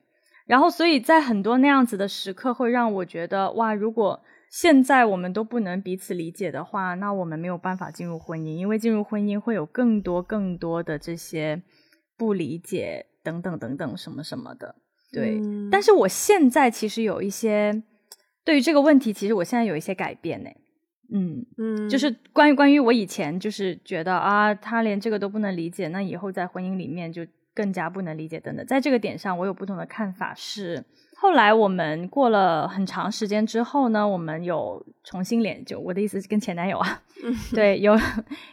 [0.46, 11.60] 然后所以在很多那样子的时刻，会让我觉得哇，如果现在我们都不能彼此理解的话，那我们没有办法进入婚姻，因为进入婚姻会有更多更多的这些
[12.18, 14.76] 不理解等等等等什么什么的。
[15.12, 15.40] 对，
[15.72, 17.82] 但是我现在其实有一些
[18.44, 20.50] 对于这个问题，其实我现在有一些改变呢。
[21.10, 28.64] 嗯嗯，就是关于关于我以前就是觉得啊，他连这个都不能理解，那以后在婚姻里面就更加不能理解等等。
[28.66, 30.34] 在这个点上，我有不同的看法。
[30.34, 30.84] 是
[31.16, 37.02] 后来我们过了很长时间之后呢，我们有重新联，就我的意思是跟前男友啊，
[37.54, 37.98] 对，有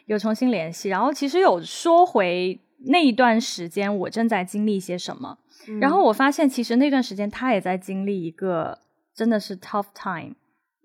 [0.05, 5.37] 有重新联系，然后其实有说回那一段时间我正在经历些什么。
[5.79, 8.79] 然后我发现，其实那段时间他也在经历一个
[9.13, 10.35] 真的是 tough time，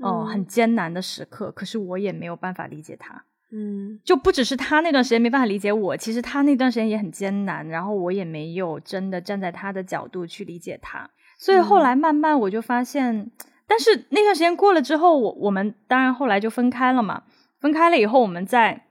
[0.00, 1.50] 哦，很艰难的时刻。
[1.52, 11.10] 可是我也没有办法理解他，嗯，就不只是他那段时间没办法理解我，其实他那段时间也很艰难，然后我也没有真的站在他的角度去理解他。
[11.38, 13.30] 所以后来慢慢我就发现，
[13.66, 17.24] 但是那段时间过了之后，我我们当然后来就分开了嘛。
[17.60, 18.84] 分开了以后，我们再。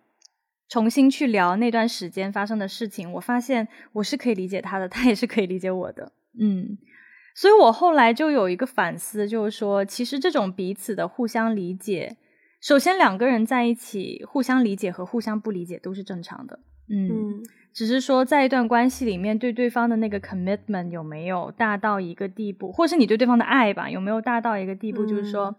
[0.70, 6.78] 重新去聊那段时间发生的事情，我发现我是可以理解他的，他也是可以理解我的，嗯，
[7.38, 12.18] 所以我后来就有一个反思，就是说，其实这种彼此的互相理解，
[12.60, 25.56] 首先两个人在一起互相理解和互相不理解都是正常的，嗯，只是说在一段关系里面对对方的那个 commitment 有没有大到一个地步，或是你对对方的爱吧有没有大到一个地步，就是说，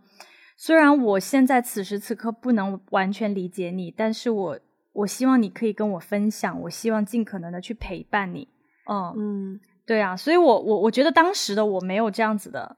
[0.56, 4.58] 虽然我现在此时此刻不能完全理解你，但是我。
[4.94, 8.48] 我希望你可以跟我分享，我希望尽可能的去陪伴你。
[8.90, 12.76] 嗯嗯，对啊，所以我我我觉得当时的我没有这样子的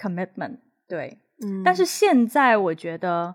[0.00, 3.34] commitment，对，嗯，但是现在我觉得，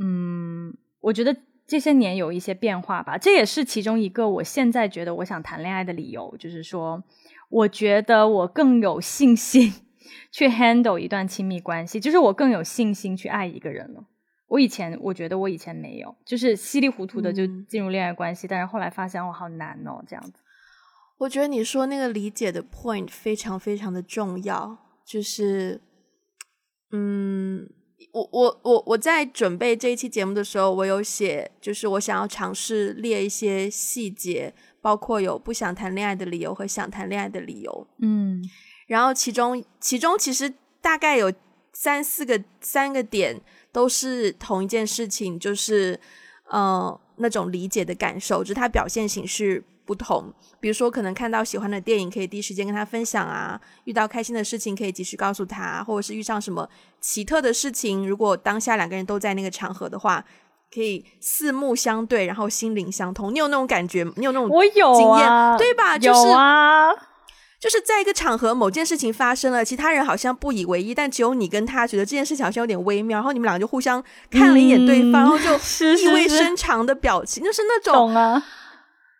[0.00, 7.04] 嗯，我觉得这些年有一些变化吧，这也是其中一个我现在觉得我想谈恋爱的理由，就是说，
[7.50, 9.74] 我觉得我更有信心
[10.32, 14.02] 去 handle 一段亲密关系，就是我更有信心去爱一个人了。
[14.48, 20.40] 我以前我觉得我以前没有，就是稀里糊涂的就进入恋爱关系，但是后来发现我好难哦，这样子。
[21.18, 24.76] 我觉得你说那个理解的 point 非常非常的重要，
[25.06, 25.80] 就是，
[26.92, 27.68] 嗯，
[28.12, 38.42] 我我我我在准备这一期节目的时候，我有写，就是我想要尝试列一些细节，包括有不想谈恋爱的理由和想谈恋爱的理由，嗯，
[38.86, 41.32] 然后其中其中其实大概有
[41.72, 43.42] 三四个三个点。
[43.72, 46.00] 都是同一件事情，就是
[46.48, 50.32] 呃那种理解的感受，就是它表现形式不同。
[50.58, 56.68] 比如说，可能看到喜欢的电影，可以第一时间跟他分享啊；遇到开心的事情，可以及时告诉他；或者是遇上什么
[57.00, 60.24] 奇特的事情，如果当下两个人都在那个场合的话，
[60.74, 63.32] 可以四目相对，然后心灵相通。
[63.32, 64.04] 你有那种感觉？
[64.16, 65.96] 你有那种我有经验对吧？
[65.96, 66.90] 有啊。
[67.58, 75.54] 就是在一个场合，某件事情发生了，其他人好像不以为意，但只有你跟他觉得这件事情好像有点微妙，然后你们两个就互相看了一眼对方，然后就
[75.94, 78.40] 意味深长的表情，就是那种懂啊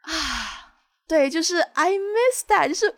[0.07, 0.73] 啊，
[1.07, 2.95] 对，就是 I miss that，就是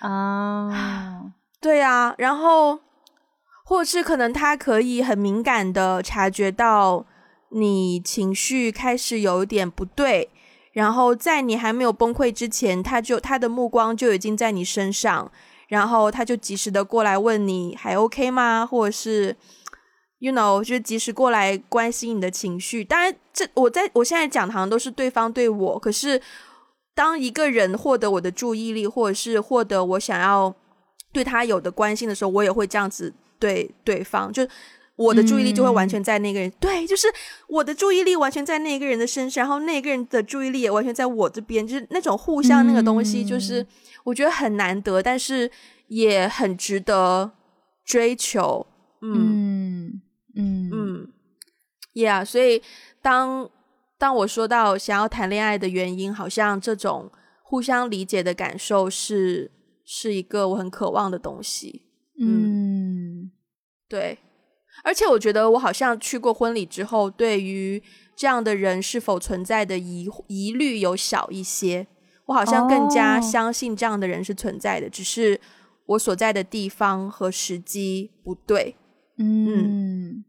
[0.00, 2.78] 啊， 对啊，然后
[3.64, 7.04] 或者是可能他可以很敏感的察觉到
[7.50, 10.30] 你情绪开始有一点不对。
[10.72, 15.30] 然后在你还没有崩溃之前，他就他的目光就已经在你身上，
[15.68, 18.64] 然后他就及时的过来问你还 OK 吗？
[18.64, 19.36] 或者是
[20.22, 22.82] ，you know，就是及时过来关心你的情绪。
[22.82, 26.22] 当然，这我在我现在讲的好像都是对方对我，可是
[26.94, 30.54] 当一个人获得我的注意力，或者是获得我想要
[31.12, 34.46] 对他有的关心的时候，我也会这样子对对方就。
[34.94, 37.08] 我的注意力就会完全在那个人，对，就是
[37.48, 43.66] 我的注意力完全在那个人的身上，然后那个人的注意力也完全在我这边，就是那种互相那个东西，就是
[44.04, 45.50] 我觉得很难得，但是
[45.88, 47.32] 也很值得
[47.84, 48.64] 追求。
[49.00, 50.02] 嗯嗯
[50.34, 51.08] 嗯嗯
[51.94, 52.62] ，Yeah，所以
[53.00, 53.50] 当
[53.98, 57.10] 当我说到想要谈恋爱的原因，好像这种
[57.42, 59.50] 互相理解的感受是
[59.84, 61.82] 是一个我很渴望的东西。
[62.20, 63.30] 嗯，
[63.88, 64.18] 对。
[64.84, 67.82] 而且我觉得，我好像去过婚礼之后，对于
[68.16, 71.86] 这样的人是否存在的疑疑虑有小一些。
[72.26, 75.38] 我好像更加相信这样的人是存在的，只是
[75.86, 78.76] 我所在的地方和时机不对。
[79.18, 80.24] 嗯，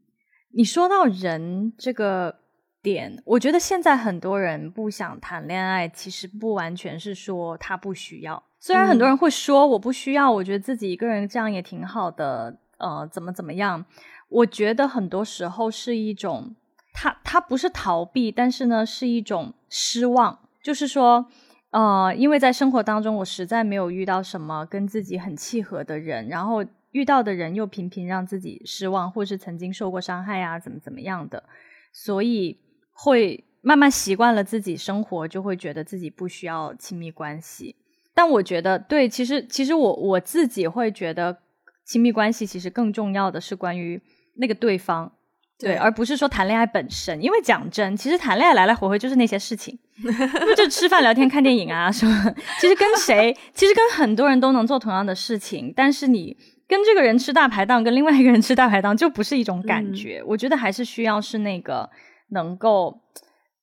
[0.52, 2.36] 你说到人这个
[2.82, 8.44] 点，我觉得现在很多人不想谈恋爱，其实不完全是说他不需要。
[8.60, 12.60] 虽然很多人会说我不需要，我觉得自己一个人这样也挺好的。
[12.80, 13.86] 呃，怎么怎么样？
[14.28, 16.54] 我觉得很多时候是一种
[16.94, 21.26] 他他不是逃避，但是呢是一种失望，就是说，
[21.70, 31.44] 呃，因为在生活当中我实在没有遇到什么跟自己很契合的人，然后遇到的人又频频让自己失望，或是曾经受过伤害啊，怎么怎么样的，
[31.92, 32.58] 所以
[32.92, 37.76] 会慢慢习惯了自己生活，就会觉得自己不需要亲密关系。
[38.14, 41.40] 但我觉得，对，其实其实我我自己会觉得，
[41.84, 44.00] 亲密关系其实更重要的是关于
[44.36, 45.12] 那个对方，
[45.58, 47.20] 对，而不是说谈恋爱本身。
[47.24, 52.36] 因为讲真，其实谈恋爱来来回回就是那些事情， 不就吃饭、聊天、看电影啊什么。
[52.62, 56.38] 其实跟谁，其实跟很多人都能做同样的事情，但是你
[56.74, 60.24] 跟这个人吃大排档，跟另外一个人吃大排档就不是一种感觉。
[60.26, 61.88] 我觉得还是需要是那个
[62.30, 63.00] 能够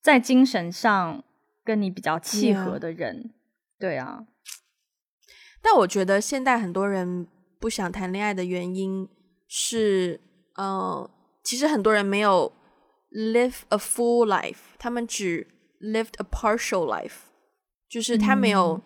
[0.01, 1.21] 在精神上
[1.65, 3.33] 跟你比较契合的人，
[3.77, 4.27] 对啊。
[5.61, 7.27] 但我觉得现在很多人
[7.59, 9.09] 不想谈恋爱的原因
[9.45, 10.21] 是，
[10.55, 11.11] 呃，
[11.43, 12.53] 其实很多人没有
[13.11, 15.45] live a full life，他们只
[15.81, 17.27] lived a partial life，
[17.89, 18.81] 就是他没有，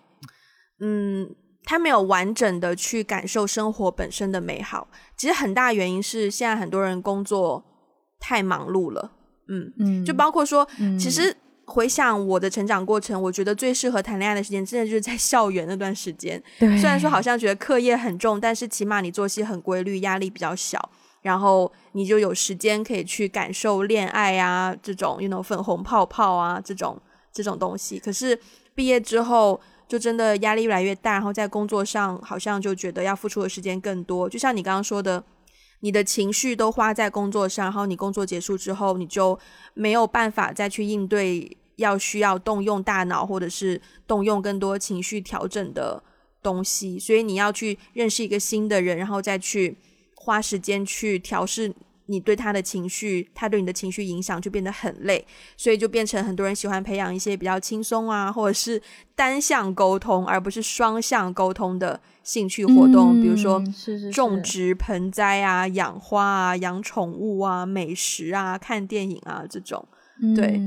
[0.79, 1.35] 嗯，
[1.65, 4.87] 他没有完整的去感受生活本身的美好。
[5.17, 7.65] 其实很大原因是现在很多人工作
[8.19, 9.11] 太忙碌了，
[9.49, 11.35] 嗯嗯，就包括说，其实。
[11.67, 16.39] 回想我的成长过程，我觉得最适合谈恋爱的时间，真的就是在校园那段时间。
[16.59, 20.79] 虽然说好像觉得课业很重，但是起码你作息很规律，压力比较小，
[21.23, 27.01] 然后你就有时间可以去感受恋爱啊，这种 you know 粉红泡泡啊，这种
[27.33, 27.97] 这种东西。
[27.97, 28.39] 可是
[28.75, 34.29] 毕业之后，就真的压力越来越大，然后在工作上好像就觉得要付出的时间更多。
[34.29, 35.23] 就像你刚刚说的。
[35.81, 39.37] 你的情绪都花在工作上，然后你工作结束之后，你就
[39.75, 46.01] 没有办法再去应对要需要动用大脑或者是动用更多情绪调整的
[46.41, 49.77] 东西，所以你要去认识一个新的人，然后再去
[50.15, 51.71] 花时间去调试。
[52.07, 55.25] 你对他的情绪，他对你的情绪影响就变得很累，
[55.57, 58.81] 所以就变成很多人喜欢培养一些比较轻松啊，或者是
[59.15, 63.61] 单向沟通，而不是双向沟通的兴趣活动，比如说
[64.13, 69.87] 种植盆栽啊、养花啊、养宠物啊、美食啊、看电影啊这种。
[70.35, 70.61] 对，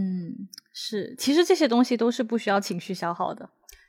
[0.74, 3.48] 是，其实这些东西都是不需要情绪消耗的。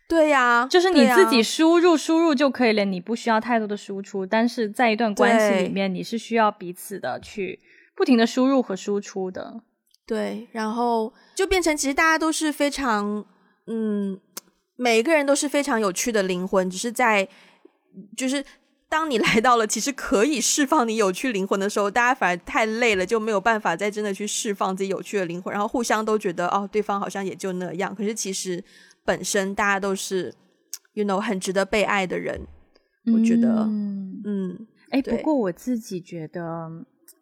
[0.10, 4.26] 对呀，就是你自己输入输入就可以了，你不需要太多的输出。
[4.26, 7.60] 但是在一段关系里面，你是需要彼此的去
[7.96, 9.62] 不停的输入和输出的。
[10.08, 13.24] 对，然后就变成其实大家都是非常，
[13.68, 14.20] 嗯，
[14.76, 17.30] 每一个人都是非常有趣的灵魂，只是在
[18.18, 18.44] 就是
[18.90, 27.94] 当你 来到了其实可以释放你有趣灵魂的时候，大家反而太累了，就没有办法再真的去释放自己有趣的灵魂，然后互相都觉得哦，对方好像也就那样。
[27.94, 28.64] 可是其实。
[29.06, 30.34] 本身大家都是
[30.94, 32.46] ，you know，很值得被爱的人，
[33.14, 33.64] 我觉得，
[34.26, 36.70] 嗯，哎，不过我自己觉得，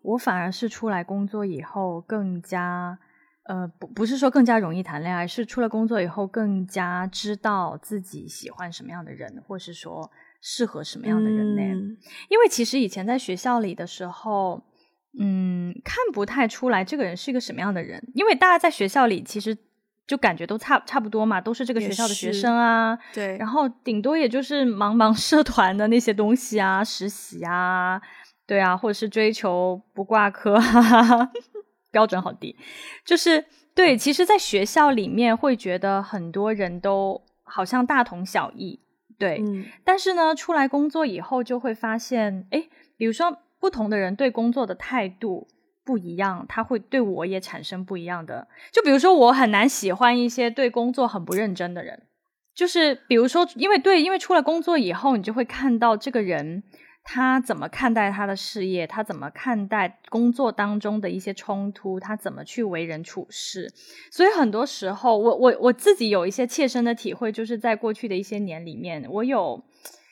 [0.01, 2.97] 我反而是出来工作以后更加，
[3.43, 10.09] 呃，不不是说更加容易谈恋爱，是出了工作以后更加知道自己喜欢什么样的人，或是说
[10.41, 11.61] 适合什么样的人呢？
[12.29, 14.61] 因为其实以前在学校里的时候，
[15.19, 19.57] 嗯，看不太出来这个人是一个什么样的人，因为大家在学校里其实。
[20.07, 22.97] 就感觉都差差不多嘛，都是这个学校的学生啊。
[23.13, 28.01] 对，然后顶多也就是忙忙社团的那些东西啊，实习啊，
[28.47, 31.29] 对啊，或者是追求不挂科，哈 哈
[31.91, 32.55] 标准好低。
[33.03, 33.43] 就是
[33.75, 38.79] 对，其实，在学校里面会觉得很多人都好像大同小异，
[39.19, 39.43] 对。
[39.83, 42.63] 但是呢，出来工作以后就会发现，哎，
[42.95, 45.47] 比如说不同的人对工作的态度。
[45.87, 48.45] 不一样，他会对我也产生不一样的。
[48.73, 52.03] 就比如说，我很难喜欢一些对工作很不认真的人。
[52.53, 56.63] 就是比如说，因为对，因为出了工作以后，你就会看到这个人
[57.03, 63.71] 他怎么看待他的事业，他怎么看待工作当中的一些冲突，他怎么去为人处事。
[64.11, 69.63] 所以很多时候，我我我自己有一些切身的体会，就是在过去的一些年里面，我有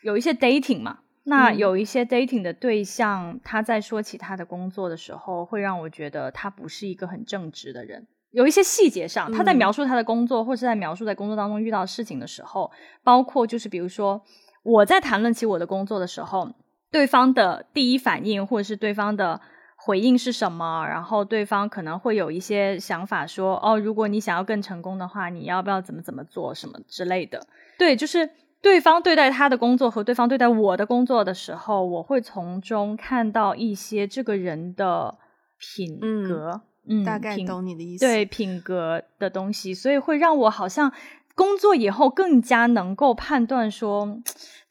[0.04, 1.00] 有一些 dating 嘛。
[1.28, 8.06] 那有一些 dating 的对象，他在说起他的工作的时候，会让我觉得他不是一个很正直的人。
[8.30, 12.70] 有一些细节上，他在描述他的工作，或是在描述在工作当中遇到事情的时候，
[13.04, 14.22] 包括就是比如说
[14.62, 16.52] 我在谈论起我的工作的时候，
[16.92, 19.42] 对方的第一反应或者是对方的
[19.76, 27.48] 回应是什么，然后对方可能会有一些想法说，哦，如果你想要更成功的话，你要不要怎么怎么做什么之类的？
[27.80, 28.30] 对，就是。
[28.66, 35.20] 对方对待他的工作和对方对待我的工作的时候，我会从中看到一些这个人的
[35.60, 40.92] 品格，嗯，大概懂你的意思，对品格的东西，所以会让我好像
[41.36, 44.20] 工作以后更加能够判断说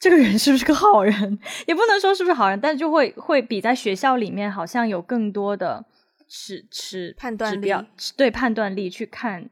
[0.01, 1.38] 这个人是不是个好人，
[1.68, 5.84] 也不能说是不是好人，但就会会比在学校里面好像有更多的
[6.28, 7.72] 是是判断力，
[8.16, 9.49] 对判断力去看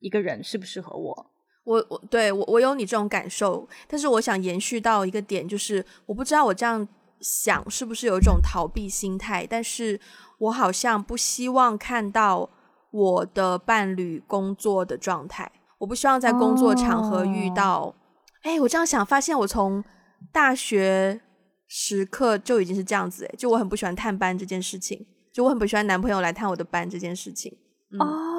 [0.00, 1.30] 一个人适不适合我。
[1.66, 6.86] 我我对我我有你这种感受，但是我想延续到一个点，就是我不知道我这样
[7.20, 10.00] 想是不是有一种逃避心态，但是
[10.38, 12.48] 我好像不希望看到
[12.92, 17.92] 我的伴侣工作的状态，我不希望在工作场合遇到。
[18.42, 19.82] 哎，我这样想，发现我从
[20.32, 21.20] 大学
[21.66, 27.52] 时刻就已经是这样子，哎，就我很不喜欢探班这件事情，就我很不喜欢男朋友来探我的班这件事情。
[27.98, 28.35] 哦，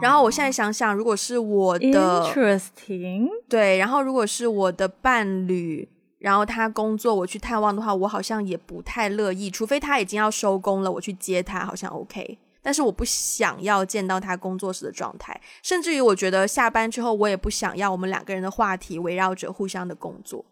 [0.00, 5.88] 然后我现在想想，如果是我的，interesting，对，然后如果是我的伴侣，
[6.18, 12.38] 然后他工作我去探望的话，我好像也不太乐意，除非他已经要收工了，我去接他，好像 OK。
[12.62, 20.44] 但是我不想要见到他工作时的状态，甚至于我觉得下班之后，我也不想要我们两个人的话题围绕着互相的工作。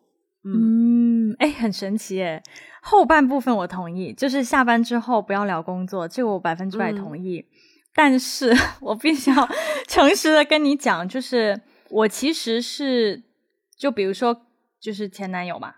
[0.45, 2.41] 嗯，哎，很神奇哎。
[2.83, 7.45] 后半部分我同意，就是下班之后不要聊工作，这个我百分之百同意。
[7.95, 9.49] 但是 我必须要
[9.89, 13.23] 诚实的跟你讲，就是我其实是，
[13.79, 14.43] 就比如说，
[14.81, 15.75] 就是前男友嘛，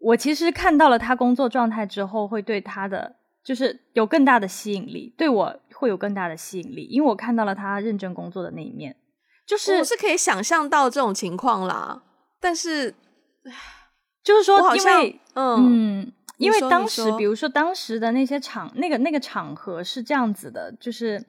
[0.00, 5.58] 我其实看到了他工作状态之后，会对他的就是有更大的吸引力，对我。
[5.74, 8.94] 会有更大的吸引力，因为我看到了他认真工作的那一面。
[9.44, 12.00] 就是我是可以想象到这种情况啦，
[12.40, 12.94] 但是
[14.22, 21.24] 就是说，因为嗯，因为当时，比如说当时的那些场，那个那个场合是这样子的，就是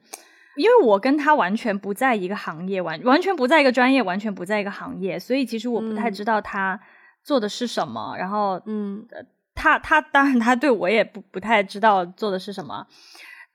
[0.56, 6.80] 因为我跟他完全不在一个行业，完完全不在一个专业，完全不在一个行业，所以其实我不太知道他
[7.22, 8.14] 做的是什么。
[8.18, 9.06] 然后，嗯，
[9.54, 12.86] 他他当然他对我也不不太知道做的是什么。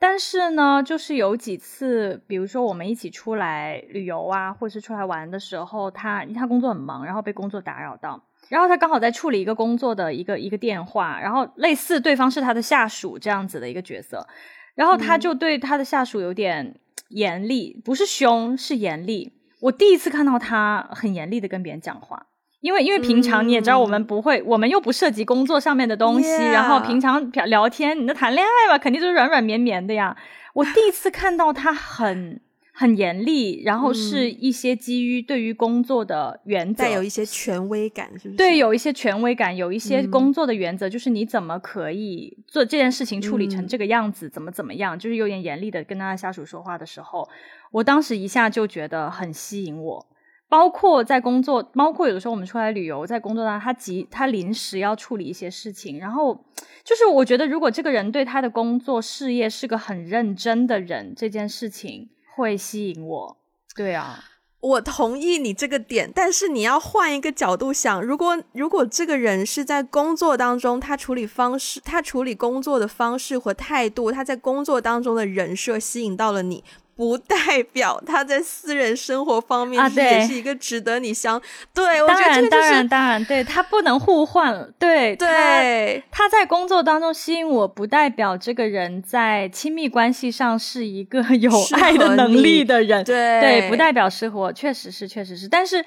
[0.01, 14.27] 但是呢，就是有几次，比如说我们一起出来旅游啊，或者是出来玩的时候，他他工作很忙，然后被工作打扰到，然后他刚好在处理一个工作的一个一个电话，然后类似对方是他的下属这样子的一个角色，
[14.75, 16.75] 然后他就对他的下属有点
[17.09, 19.33] 严厉，不是凶，是严厉。
[19.61, 22.25] 我第一次看到他很严厉的跟别人讲话。
[22.61, 30.17] 因为因为平常你也知道，我们不会，我们又不涉及工作上面的东西，然后平常聊天，你那谈恋爱嘛，肯定都是软软绵绵的呀。
[30.53, 32.41] 我第一次看到他很
[32.79, 38.37] 很严厉，然后是一些基于对于工作的原则，带有一些权威感，是不是？
[38.37, 47.27] 对，有一些权威感，有一些工作的原则，就是你怎么可以做这件事情处理成这个样子，怎么怎么样，就是有点严厉的跟他的下属说话的时候，
[47.71, 50.07] 我当时一下就觉得很吸引我。
[50.47, 56.45] 包括在工作，包括有的时候我们出来旅游，在工作当中，他急，他临时要处理一些事情，然后
[56.85, 62.09] 就是我觉得，如果这个人对他的工作事业是个很认真的人，这件事情
[62.39, 63.37] 会吸引我。
[63.75, 64.23] 对啊，
[64.61, 76.63] 我同意你这个点，但是你要换一个角度想，如果如果这个人是在工作当中，他处理方式，他处理工作的方式和态度，他在工作当中的人设吸引到了你。
[76.99, 81.41] 不代表他在私人生活方面也是一个值得你相
[81.73, 82.05] 对。
[82.05, 84.69] 当然，当然，当然，对他不能互换。
[84.77, 93.01] 对，对，他在工作当中吸引我，不代表这个人在亲密关系上是一个 有爱的能力的人。
[93.05, 95.47] 对，对，不代表适合，确实是，确实是。
[95.47, 95.85] 但是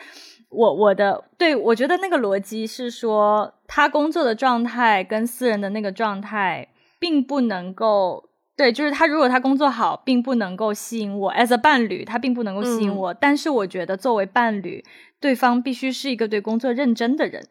[0.49, 8.31] 我我的对我觉得那个逻辑是说，他工作的状态跟私人的那个状态并不能够。
[8.55, 9.07] 对，就是他。
[9.07, 13.15] 如果他工作好，并不能够吸引我；as a 伴侣，他并不能够吸引我。
[13.15, 14.85] 但是，我觉得作为伴侣，
[15.19, 17.47] 对方必须是一个对工作认真的人。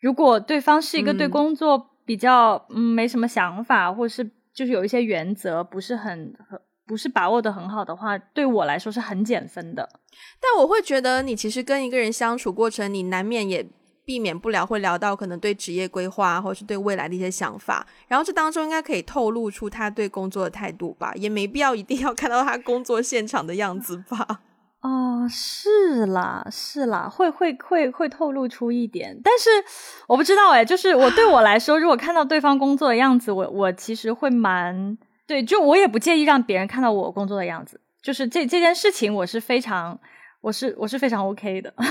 [0.00, 9.88] 如果对方是一个对工作比较嗯没什么想法，或是就是有一些原则不是很很不是把握的很好的话，对我来说是很减分的。
[10.40, 13.66] 但我会觉得，你其实跟一个人相处过程，你难免也。
[14.04, 24.40] 避免不了会聊到可能对职业规划或者是对未来的一些想法，然后这当中应该可以透露出他对工作的态度吧，也没必要一定要看到他工作现场的样子吧。
[24.84, 29.48] 哦，是啦，是啦，会会会会透露出一点，但是
[30.06, 39.98] 我不知道哎，就是我对我来说，如果看到对方工作的样子，我我其实会蛮对，就我也不介意让别人看到我工作的样子，就是这这件事情我是非常，
[40.42, 41.72] 我是我是非常 OK 的。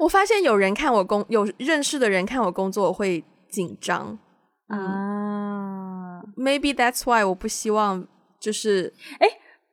[0.00, 4.18] 我发现有人看我工，有认识的人看我工作会紧张
[4.66, 6.22] 啊。
[6.36, 8.06] Maybe that's why 我不希望
[8.40, 9.28] 就是哎。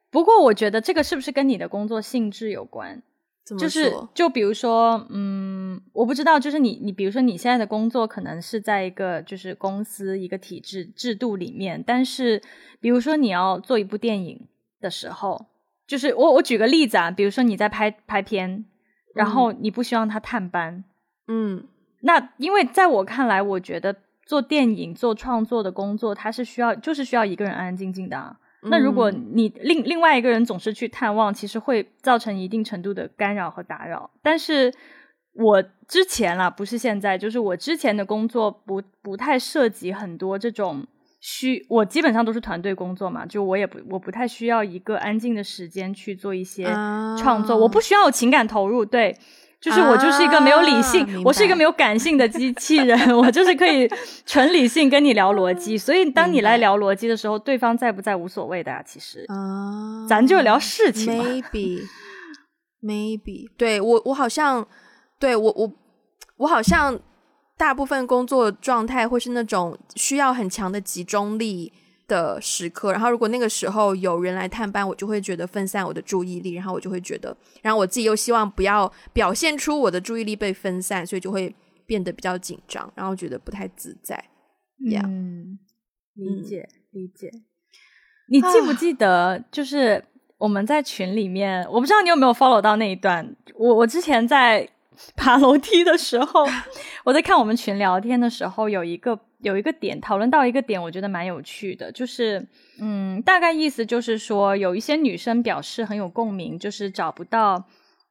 [0.09, 3.03] 不过我觉得这个是不是跟你的工作性质有关？
[3.59, 12.41] 就是就比如说，嗯，我不知道，就是你你比如说你现在的工作可能是在一个就是公司一个体制制度里面，但是
[12.79, 14.47] 比如说你要做一部电影
[14.79, 15.45] 的时候，
[15.85, 18.65] 就是我我举个例子啊，比如说你在拍拍片。
[19.17, 20.83] 然后你不希望他探班，
[21.27, 21.63] 嗯，
[22.01, 23.95] 那因为在我看来，我觉得
[24.25, 28.17] 做电影、做创作的工作，他是需要就是需要一个人安安静静的。
[28.17, 28.37] 啊。
[28.69, 34.09] 那如果你另另外一个人总是去探望，其实会造成一定程度的干扰和打扰。
[34.21, 34.73] 但是
[35.33, 40.85] 我之前啦，不是现在，就是我之前的工作不不太涉及很多这种
[41.19, 46.65] 需，我基本上都是团队工作嘛，就我也不我不太需要一个安静的时间去做一些
[47.17, 49.17] 创作，我不需要有情感投入，对。
[49.59, 53.89] 就是我就是一个没有理性，我是一个没有感性的机器人，我就是可以
[54.23, 55.75] 纯理性跟你聊逻辑。
[55.75, 58.83] 所以当你来聊逻辑的时候，对方在不在无所谓的呀。
[58.85, 61.11] 其实啊，咱就聊事情。
[62.83, 64.67] Maybe，Maybe，对我我好像
[65.19, 65.73] 对我我
[66.37, 66.99] 我好像
[67.57, 71.73] 大部分工作状态会是那种需要很强的集中力。
[72.07, 81.53] 的时刻，然后如果那个时候有人来探班，我就会觉得分散我的注意力，然后我就会觉得，然后我自己又希望不要表现出我的注意力被分散，所以就会
[81.85, 84.15] 变得比较紧张，然后觉得不太自在。
[85.03, 85.59] 嗯，
[86.13, 87.29] 理解理解。
[88.29, 90.01] 你记不记得，就是
[90.37, 93.35] 我们在群里面，我不知道你有没有 follow 到那一段。
[93.53, 94.65] 我我之前在
[95.15, 96.45] 爬楼梯的时候，
[97.05, 99.19] 我在看我们群聊天的时候，有一个。
[99.41, 102.43] 有一个点讨论到一个点，我觉得蛮有趣的，就是
[102.81, 107.63] 嗯，大概意思就是说，有一些女生表示很有共鸣，就是找不到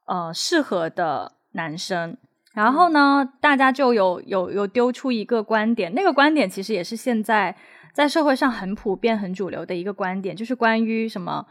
[0.06, 2.16] 呃适合的男生。
[2.54, 7.56] 然后呢，大家就有有有丢出一个观点，那个观点其实也是现在
[7.92, 11.44] 在社会上很普遍、很主流的一个观点，就是关于什么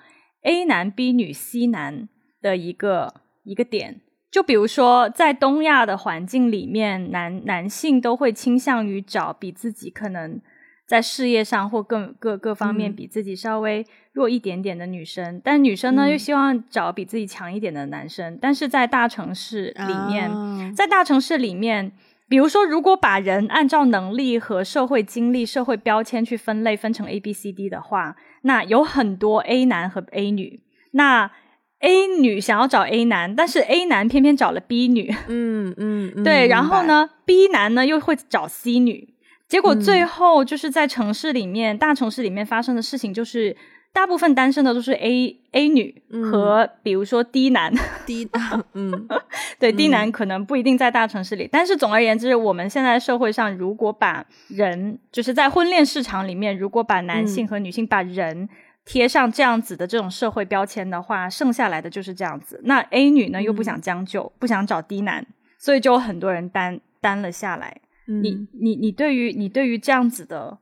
[0.43, 2.07] A 男 B 女 C 男
[2.41, 3.13] 的一个
[3.43, 3.99] 一个点。
[4.35, 10.41] 就比如说，在东亚的环境里面，男男性都会倾向于找比自己可能
[10.85, 18.37] 在事业上或各各各方面比自己稍微弱一点点的女生，但女生呢又希望找比自己强一点的男生。
[18.41, 21.93] 但是在大城市里面，在大城市里面，
[22.27, 30.59] 比如说，如果把人按照能力和社会经历、社会标签去分类，分成 A、B、C、D 的话，那有很多 A 男和 A 女。
[30.91, 31.31] 那
[31.79, 35.13] A 女想要找 A 男，但是 A 男偏偏找了 B 女。
[35.27, 36.47] 嗯嗯，对。
[36.47, 39.13] 然后呢，B 男呢又会找 C 女。
[39.47, 43.55] 结果最后就是在城市里面，大城市里面发生的事情，就是
[43.93, 46.01] 大部分单身的都是 A A 女
[46.31, 47.71] 和比如说 D 男。
[48.07, 48.27] D，
[48.73, 49.07] 嗯，
[49.59, 58.49] 对，D 男可能不一定在大城市里，但是总而言之，我们现在社会上如果把人就是在婚恋市场里面，如果把男性和女性把人。
[58.85, 62.61] 贴上这样子的这种社会标签的话，剩下来的就是这样子。
[62.65, 65.25] 那 A 女呢又不想将就，不想找 D 男，
[65.57, 67.81] 所以就有很多人单单了下来。
[68.21, 70.59] 你你你对于你对于这样子的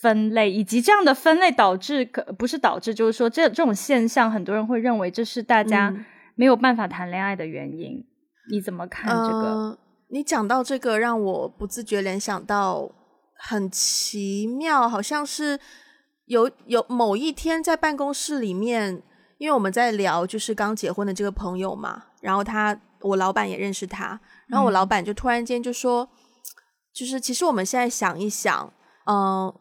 [0.00, 5.92] 分类，以及这样的分类导致可不是导致，就是说这这种现象，很多人会认为这是大家
[6.36, 8.06] 没有办法谈恋爱的原因。
[8.52, 9.76] 你怎么看这个？
[10.10, 12.88] 你讲到这个，让我不自觉联想到
[13.36, 15.58] 很奇妙，好像是。
[16.26, 19.02] 有有某一天在办公室里面，
[19.38, 24.18] 因为我们在聊就是刚结婚的这个朋友嘛，然后他我老板也认识他，
[24.48, 26.08] 然后我老板就突然间就说，
[26.94, 28.72] 就是其实我们现在想一想，
[29.06, 29.54] 嗯，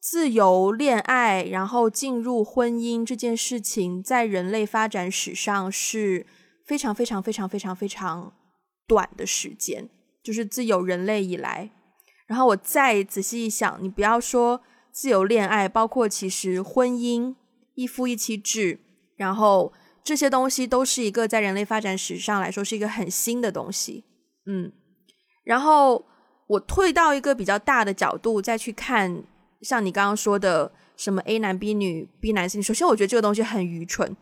[0.00, 6.26] 自由恋爱然后进入婚姻这件事情，在人类发展史上是
[6.66, 8.34] 非常非常非常非常非常
[8.86, 9.88] 短的时间，
[10.22, 11.70] 就是自有人类以来，
[12.26, 14.60] 然后我再仔细一想，你不要说。
[14.92, 17.34] 自由恋爱，包括其实婚姻、
[17.74, 18.80] 一夫一妻制，
[19.16, 19.72] 然后
[20.02, 24.04] 这些东西都是一个在人类发展史上来说是一个很新的东西。
[24.46, 24.72] 嗯，
[25.44, 26.04] 然后
[26.46, 29.22] 我退到一个比较大的角度再去看，
[29.62, 34.16] 像你刚刚说的什么 A 男 B 女 B 男性，首先我觉得这个东西很愚蠢。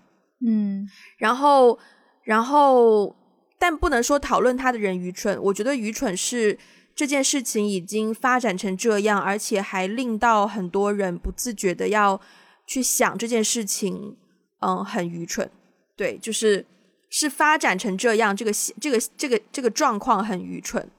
[0.46, 0.86] 嗯，
[1.18, 1.78] 然后，
[2.24, 3.16] 然后，
[3.58, 6.58] 但不能说讨论他的人愚蠢，我觉得愚蠢是。
[6.98, 12.20] 这件事情已经发展成这样，而且还令到很多人不自觉的要
[12.66, 14.16] 去想这件事情，
[14.58, 15.48] 嗯，很愚蠢。
[15.94, 16.66] 对，就是
[17.08, 20.90] 是发展成这样，这个这个这个这个状况很愚蠢。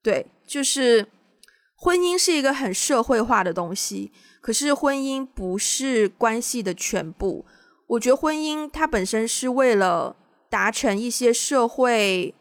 [0.00, 1.08] 对，就是
[1.74, 7.44] 婚姻是一个很社会化的东西，可是婚姻不是关系的全部。
[7.88, 10.14] 我觉得婚姻它本身是为了
[10.48, 12.32] 达成一些社会，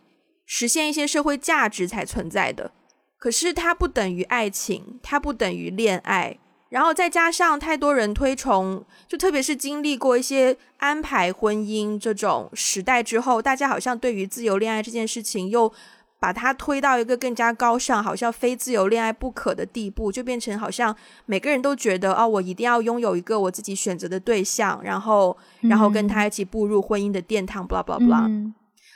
[0.46, 2.74] 实现一些社会价值才存在的。
[3.20, 6.38] 可是它不等于爱情，它不等于恋爱，
[6.70, 15.74] 然后再加上太多人推崇，就特别是经历过一些安排婚姻这种时代之后，大家好像对于自由恋爱这件事情又
[16.20, 20.96] 把它推到一个更加高尚，好像非自由恋爱不可的地步，就变成好像
[21.26, 28.54] 每个人都觉得哦，我一定要拥有一个我自己选择的对象，然后然后跟他一起步入婚姻的殿堂，blah blah blah，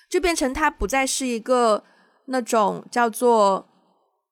[0.07, 1.83] 就变成它不再是一个
[2.25, 3.67] 那种叫做。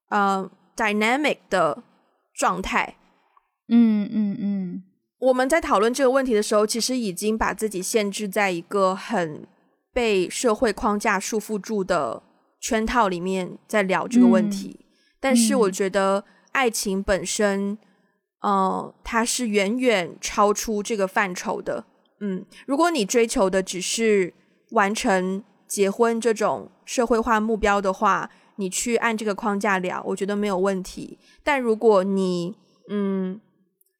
[0.10, 1.84] 呃，dynamic 的
[2.34, 2.96] 状态。
[3.68, 4.84] 嗯嗯嗯，
[5.20, 9.48] 我们在讨论这个问题的时候，其实已经把自己限制在一个很
[9.94, 12.24] 被社会框架束缚住的
[12.60, 14.86] 圈套里面，在聊这个问题。
[15.20, 17.78] 但是我觉得爱情本身，
[18.42, 21.86] 嗯，它是远远超出这个范畴的。
[22.22, 24.34] 嗯，如果你追求的只是
[24.72, 28.30] 完成结婚这种社会化目标的话，
[28.60, 31.18] 你去按这个框架聊，我觉得没有问题。
[31.42, 32.54] 但如果你
[32.90, 33.40] 嗯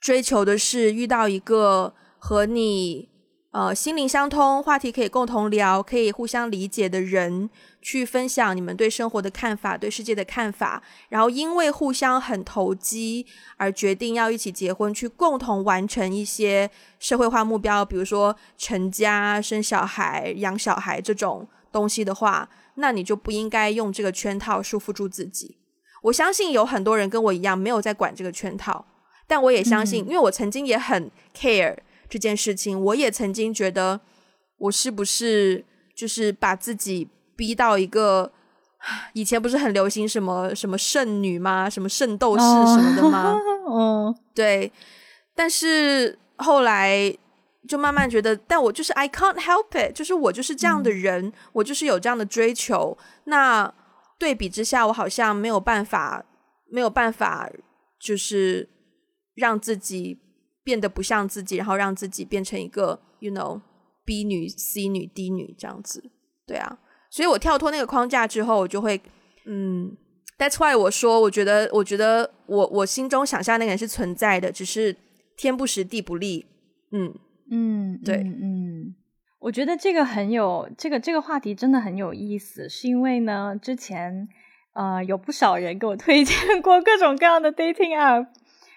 [0.02, 3.08] 追求的是遇到一个和你
[3.52, 7.50] 呃心灵相通、话题可以共同聊、可以互相理解的人，
[7.82, 22.50] 去分享你们对生活的看法、对世界的看法，然后因为互相很投机而决定要一起结婚，去共同完成一些社会化目标，比如说成家、生小孩、养小孩这种东西的话。
[22.80, 25.58] 那你就不应该用这个圈套束缚住自己。
[26.04, 28.86] 我相信有很多人跟我一样没有在管这个圈套，
[29.28, 31.78] 但我也相信，因为我曾经也很 care
[32.10, 34.00] 这件事情，我也曾经觉得
[34.58, 35.64] 我是不是
[35.96, 38.32] 就是把自己逼到一个
[39.14, 41.70] 以前不是很流行什么什么圣女吗？
[41.70, 43.36] 什么圣斗士什么的吗？
[43.70, 44.72] 嗯， 对。
[45.36, 47.16] 但是后来。
[47.70, 52.98] 就慢慢觉得，但我就是 I can't help it，就是我就是这样的人，我就是有这样的追求。
[53.26, 53.72] 那
[54.18, 56.26] 对比之下，我好像没有办法，
[56.72, 57.48] 没有办法，
[58.02, 58.68] 就是
[59.36, 60.18] 让自己
[60.64, 63.62] 变得不像自己，然后让自己变成一个 you know
[64.04, 66.04] B 女、C 女、D 女这样子。
[66.48, 66.80] 对啊，
[67.12, 69.00] 所以我跳脱那个框架之后，我就会
[69.46, 69.96] 嗯
[70.40, 74.96] ，That's why 我说，我觉得，我觉得我我心中想象那个人是存在的，只是
[75.38, 76.48] 天不时地不利，
[76.92, 77.14] 嗯。
[77.52, 78.96] 嗯，对，嗯，
[79.40, 84.28] 我觉得这个很有这个这个话题真的很有意思，是因为呢，之前
[84.74, 88.28] 呃有不少人给我推荐过各种各样的 dating app，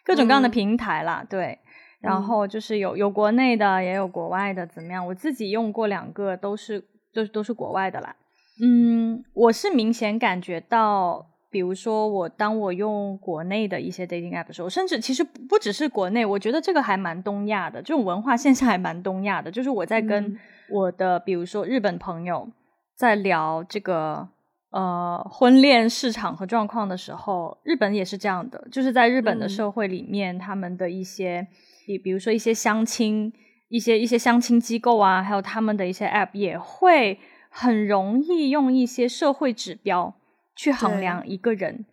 [0.04, 1.58] 各种各样的平台啦，对，
[2.00, 5.06] 然后就是有有国内的，也有国外的，怎么样？
[5.06, 8.16] 我自己用过两个，都是都都是国外的啦，
[8.62, 11.31] 嗯，我是明显感觉到。
[11.52, 19.50] 比如说，我当我用国内的一些 dating app 的时候，甚至其实不只是国内，我觉得这个还蛮东亚的，这种文化现象还蛮东亚的。
[19.50, 20.38] 就是我在跟
[20.70, 22.48] 我的，比如说日本朋友
[22.96, 24.26] 在聊这个
[24.70, 31.46] 呃婚恋市场和状况的时候，日本也是这样的，就是在日本的社会里面，他们的一些，
[31.86, 33.30] 比比如说一些相亲，
[33.68, 37.18] 一些一些相亲机构啊，还有他们的一些 app 也会
[37.50, 40.14] 很容易用一些社会指标。
[40.54, 41.84] 去衡量一个人，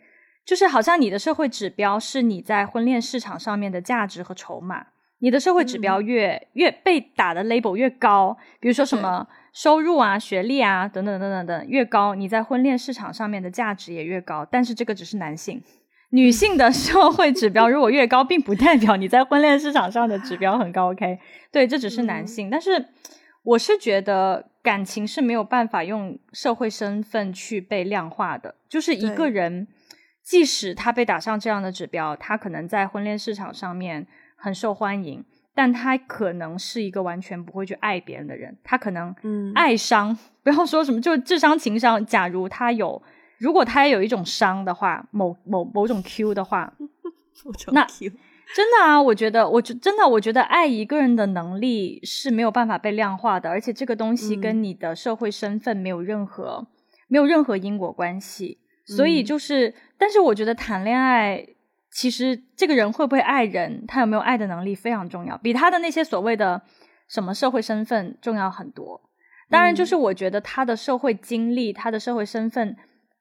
[0.46, 4.88] 就是好像你的社会指标是你在婚恋市场上面的价值和筹码。
[5.22, 14.48] 你的社会指标越越被打的 label 越高，比如说什么收入啊、学历啊等等等等等越高，你在婚恋市场上面的价值也越高。
[14.50, 15.62] 但是这个只是男性，
[16.12, 20.92] 女性的 社会指标如果越高，并不代表你在婚恋市场上的指标很高。
[20.92, 21.20] OK，
[21.52, 22.88] 对，这只是男性，但是。
[23.42, 29.68] 我是觉得感情是没有办法用社会身份去被量化的，就是一个人，
[30.22, 34.06] 即使他被打上这样的指标，他可能在婚恋市场上面
[34.36, 35.24] 很受欢迎，
[35.56, 39.16] 但他可能是一个完全不会去爱别人的人，他可能
[39.56, 43.02] 爱伤，不要说什么就智商情商，假如他有，
[43.38, 46.74] 如果他有一种伤的话，某某某种 Q 的话，
[47.72, 47.88] 那。
[48.56, 56.68] 真的啊，我觉得，我觉真的，我觉得爱一个人的能力是没有办法被量化的，而且这个东西跟你的社会身份没有任何
[57.08, 58.60] 没有任何因果关系。
[58.86, 61.46] 所以就是，但是我觉得谈恋爱，
[61.92, 66.64] 其实这个人会不会爱人，他有没有爱的能力非常重要，比他的那些所谓的
[67.08, 69.00] 什么社会身份重要很多。
[69.48, 72.76] 当然，就是我觉得他的社会经历，他的社会身份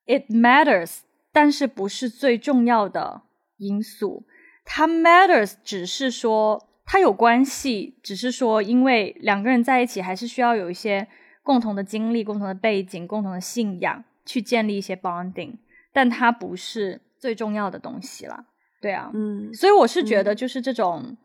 [0.07, 1.01] ，it matters，
[1.33, 3.23] 但是不是最重要的
[3.59, 4.25] 因素。
[4.71, 11.09] 它 matters 只是说它有关系，只是说因为两个人在一起还是需要有一些
[11.43, 15.55] 共同的经历、共同的背景、共同的信仰去建立一些 bonding，
[15.91, 18.45] 但它不是最重要的东西了。
[18.83, 21.17] 对啊，嗯，所以我是觉得就是这种，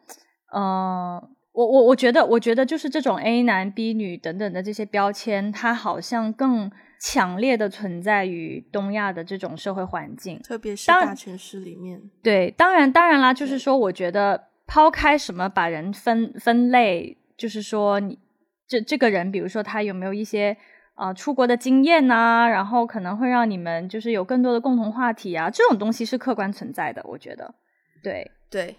[0.54, 1.22] 呃，
[1.52, 6.72] 我我我觉得我觉得就是这种 A 男 B 女等等的这些标签，它好像更。
[7.06, 12.02] 强烈的存在于东亚的这种社会环境，特别是大城市里面。
[12.24, 18.18] 对，当然，当然啦，就是说，我觉得抛开什么把人分分类，就是说，你
[18.66, 20.56] 这这个人，比如说他有没有一些
[20.96, 27.54] 啊出国的经验呐，然后可能会让你们就是有更多的共同话题啊，这种东西是客观存在的，我觉得。
[28.02, 28.78] 对对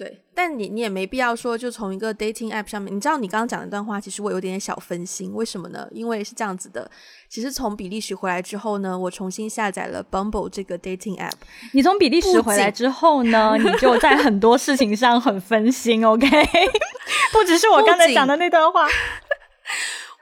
[0.00, 5.86] 对，但你你也没必要说就从一个 dating app 上面，你知道你刚刚讲那段话，其实我有点小分心，为什么呢？
[5.90, 6.90] 因为是这样子的，
[7.28, 11.34] 其实从比利时回来之后呢，我重新下载了 Bumble 这个 dating app。
[11.72, 16.26] 你从比利时回来之后呢，你就在很多事情上很分心，OK？
[17.30, 18.88] 不只是我刚才讲的那段话。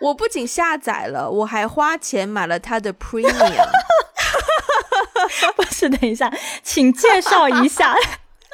[0.01, 3.69] 我不仅下载了，我还花钱买了它的 Premium。
[5.55, 6.33] 不是，等一下，
[6.65, 7.95] 请介绍一下。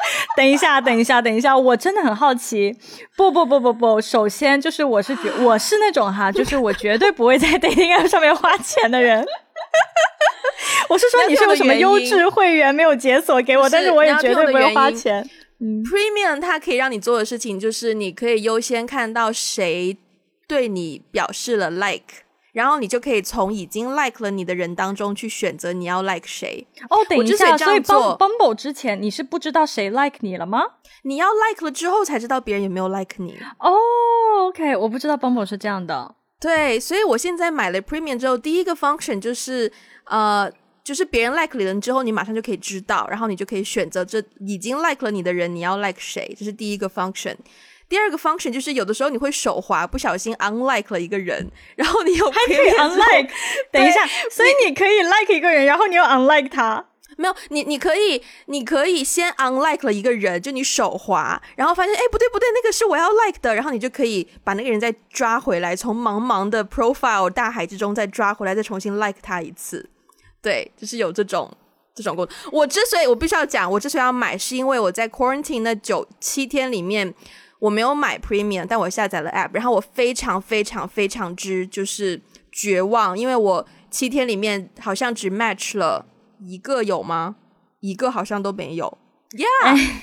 [0.37, 2.77] 等一下，等一下，等一下，我真的很好奇。
[3.17, 9.25] 不不不不不，首先就是我是觉我是那种哈，就是我绝对不会在 dating app 上面花钱的人。
[10.89, 15.29] 我是说你是有什么优质会员没有解锁给我，但是我也绝对不会花钱。
[15.61, 19.97] Premium 它可以让你做的事情就是你可以优先看到谁
[20.47, 22.24] 对你表示了 like。
[22.55, 26.67] 然后你就可以从已经 like 了你的人当中去选择你要 like 谁。
[26.89, 30.63] 哦，等一下，所以 Bumble 之前你是不知道谁 like 你了吗？
[31.03, 33.37] 你要 like 了之后才知道别人有没有 like 你。
[33.59, 33.75] 哦
[34.47, 36.15] ，OK，我不知道 Bumble 是这样的。
[36.41, 39.71] 对，所以我现在买了 Premium 之后，第一个 function 就是
[40.05, 40.51] 呃，
[40.85, 47.35] 就是别人 like 你了之后，你马上就可以知道，然后你就可以选择这已经 like 了你的人，你要 like 谁，这是第一个 function。
[47.95, 53.31] 第二个 function 就是有的时候你会手滑，不小心 unlike 了一个人， 然后你有还可以 unlike，
[53.71, 56.85] 等一下，所以你可以 like 一个人，然后你又 unlike 他，
[57.17, 69.89] 没有，你你可以你可以先 unlike 了一个人，就你手滑，然后发现哎不对不对，那个是我要 like 的，然后你就可以把那个人再抓回来，从茫茫的 profile 大海之中再抓回来，再重新 like 他一次，
[70.43, 71.49] 对，就是有这种
[71.95, 72.51] 这种功能。
[72.51, 77.15] 我之所以我必须要讲，我之所以要买，是因为我在 quarantine 那九七天里面。
[77.61, 82.21] 我没有买 Premium，但我下载了 App，然后我非常非常非常之就是
[82.53, 86.07] 绝望，因为我七天里面好像只 match 了
[86.41, 87.37] 一个，有吗？
[87.81, 88.99] 一个好像都没有。
[89.31, 90.01] Yeah，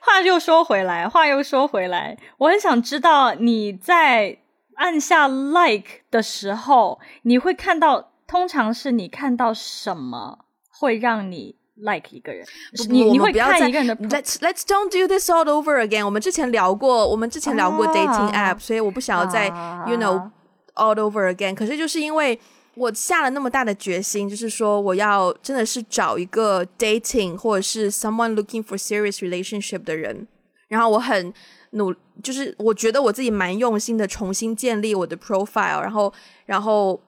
[0.00, 4.38] 话又说回来，话又说回来，我很想知道你在
[4.76, 12.46] 按下 Like 的时候，你会看到，通常是你看到什么会让你？like 一个人，
[12.88, 14.08] 你你会看一个人的。
[14.08, 16.04] Let's Let's don't do this all over again。
[16.04, 19.46] 我们之前聊过，我们之前聊过 dating app，所以我不想要再
[19.86, 20.30] you know
[20.74, 21.54] all over again。
[21.54, 22.38] 可是就是因为
[22.74, 30.26] 我下了那么大的决心，就是说我要真的是找一个 dating 或者是 someone looking for serious relationship 的人，
[30.68, 31.32] 然后我很
[31.70, 36.12] 努，就是我觉得我自己蛮用心的，重新建立我的 profile，然后
[36.46, 37.00] 然后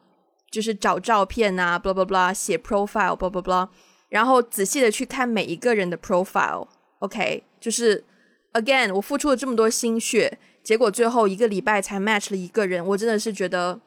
[0.50, 3.68] 就是找照片啊，blah blah blah，写 profile，blah blah blah。
[4.10, 8.04] 然后仔细的去看每一个人的 profile，OK，就是
[8.52, 13.80] again，我付出了这么多心血，结果最后一个礼拜才 match 了一个人，我真的是觉得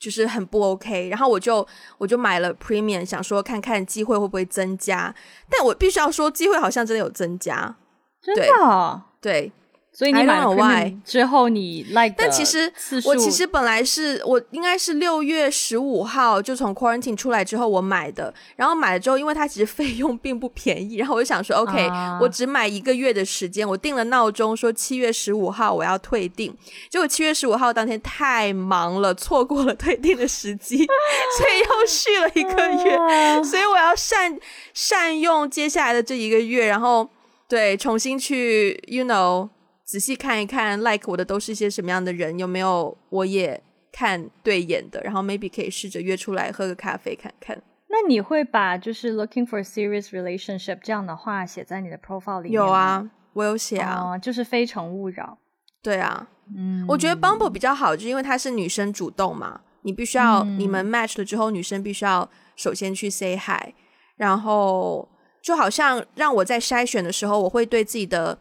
[0.00, 1.08] 就是很不 OK。
[1.08, 1.64] 然后我就
[1.98, 5.14] 我就买了 premium，想说看看机会会不会增加，
[5.48, 7.76] 但我必须要说机会好像真的有增加，
[8.22, 9.52] 真的，对。
[9.94, 12.72] 所以你买了 Y 之后，你 like 但其实
[13.04, 21.90] 我其实本来是我应该是六月十五号就从 quarantine 出来之后我买的，然后买了之后，因为它其实费用并不便宜，然后我就想说，OK，
[22.22, 26.56] 我只买一个月的时间，我定了闹钟说七月十五号我要退订，
[26.88, 32.96] 结果七月十五号当天太忙了，错过了退订的时机，所以又续了一个月，
[33.44, 34.38] 所以我要善
[34.72, 37.06] 善用接下来的这一个月，然后
[37.46, 39.50] 对重新去，you know。
[39.84, 42.38] 仔细看一看，like 我的都是一些什么样的人？
[42.38, 43.62] 有没有我也
[43.92, 45.00] 看对眼的？
[45.02, 47.60] 然后 maybe 可以试着约出来喝个咖啡看看。
[47.88, 55.36] 那你会把就是 looking for serious relationship 这样的话写在你的 profile 里面有啊，我有写啊，就是非诚勿扰。
[55.82, 56.26] 对啊，
[56.56, 63.74] 嗯，我觉得 Bumble 比较好，就因为它是女生主动嘛，你必须要你们 match 了之后，女生必须要首先去 say hi，
[64.16, 65.06] 然后
[65.42, 68.38] 就好像让我在筛选的时候，我会对自己的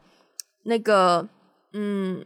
[0.63, 1.27] 那个。
[1.73, 2.25] 嗯，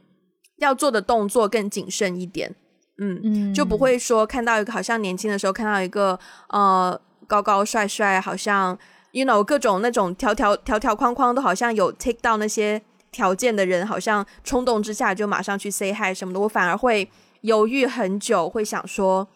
[0.58, 2.56] 要做的动作更谨慎一点，
[2.98, 6.20] 嗯，就不会说看到一个好像年轻的时候看到一个
[6.50, 8.76] 呃高高帅帅，好像
[9.12, 12.82] you know 各种那种条条条条框框都好像有 take 到那些
[13.12, 17.08] 条件的人，好像冲动之下就马上去 say hi 什么的，我反而会
[17.42, 19.28] 犹豫很久，会想说，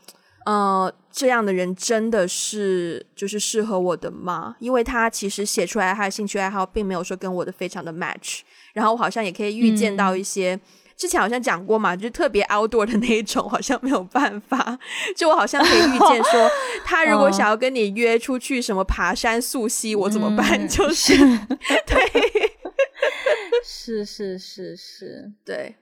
[0.48, 4.56] 呃，这样的人真的是就是适合我的吗？
[4.60, 8.40] 因为他其实写出来他的兴趣爱好并没有说跟我的非常的 match。
[8.74, 10.60] 然后我好像也可以预见到一些，
[10.96, 14.78] 之前好像讲过嘛，就特别 outdoor 的那一种，好像没有办法。
[15.16, 16.50] 就我好像可以预见说，
[16.84, 20.68] 他如果想要跟你约出去什么爬山溯溪，我怎么办？
[20.68, 21.16] 就是
[21.86, 22.12] 对，
[23.64, 25.76] 是是是是，对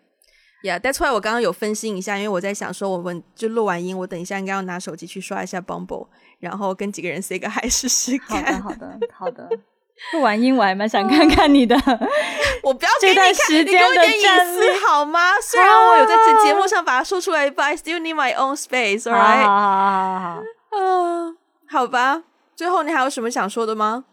[0.64, 6.08] ，Yeah, that's why 我刚刚有分析一下，因为我在想说，我们就录完音，我等一下应该要拿手机去刷一下 Bumble，
[6.40, 8.62] 然后跟几个人 say 个 hi 试试看。
[8.62, 9.50] 好的，好的，好的。
[10.14, 11.76] 录完音我还蛮想看看你的，
[12.64, 15.34] 我不要给你看时间的隐私好吗？
[15.42, 19.44] 虽然我有在这节目上把它说出来，but I still need my own space，all right？
[19.44, 21.38] 好好好好，嗯，
[21.70, 22.24] 好吧。
[22.56, 24.06] 最后你还有什么想说的吗？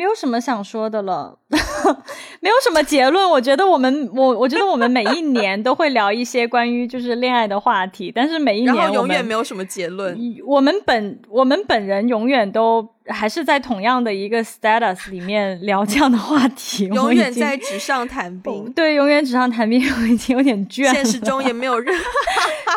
[0.00, 1.36] 没有什么想说的了，
[2.40, 3.28] 没有什么结论。
[3.28, 10.18] 我觉得我们，我我觉得我们每一年都会聊一些关于就是恋爱的话题，但是每一年永远没有什么结论。
[10.46, 18.72] 我们本我们本人永远都还是在同样的一个 status 里面聊这样的话题， 永远在纸上谈兵。
[18.72, 20.94] 对，永远纸上谈兵，我已经有点倦了。
[20.94, 21.94] 现实中也没有任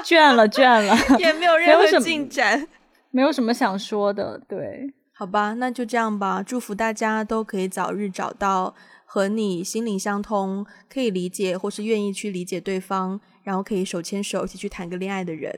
[0.03, 2.67] 倦了，倦了，也没有任何 进展，
[3.11, 4.41] 没有什么想说的。
[4.45, 4.91] 对。
[5.23, 6.43] 好吧，那就这样吧。
[6.43, 15.57] 祝福大家都可以早日找到和你心灵相通、可以理解或是愿意去理解对方，然后可以手牵手一起去谈个恋爱的人。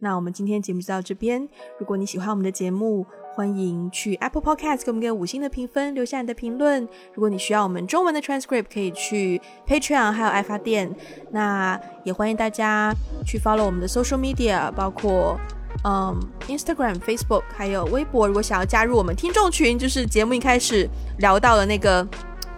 [0.00, 1.48] 那我们今天节目就到这边。
[1.78, 6.86] 如果你喜欢我们的节目，欢迎去 Apple Podcast 给我们个五星的评分，留下你的评论。
[7.14, 10.94] 如果你需要我们中文的 transcript，可以去 Patreon 还有爱发电。
[11.30, 12.92] 那也欢迎大家
[13.26, 15.40] 去 follow 我们的 social media，包括。
[15.84, 16.18] 嗯
[16.48, 22.06] ，Instagram、Facebook 还有微博，如果想要加入我们听众群，就是节目一开始聊到了那个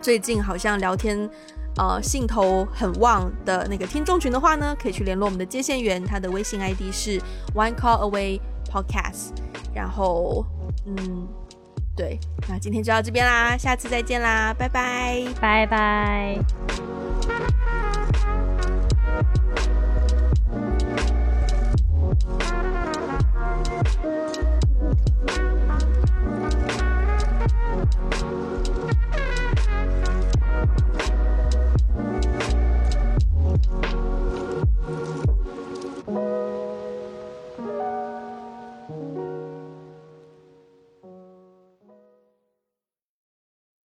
[0.01, 1.29] 最近好像聊天
[1.77, 7.21] 呃兴头很旺的那个听众群的话呢，可以去联络我们的接线员，他的微信 ID 是
[7.55, 8.41] One Call Away
[8.73, 9.33] Podcast。
[9.75, 10.45] 然后，
[10.87, 11.29] 嗯，
[11.95, 12.19] 对，
[12.49, 16.39] 那今天就到这边啦，下次再见啦，拜拜，拜拜。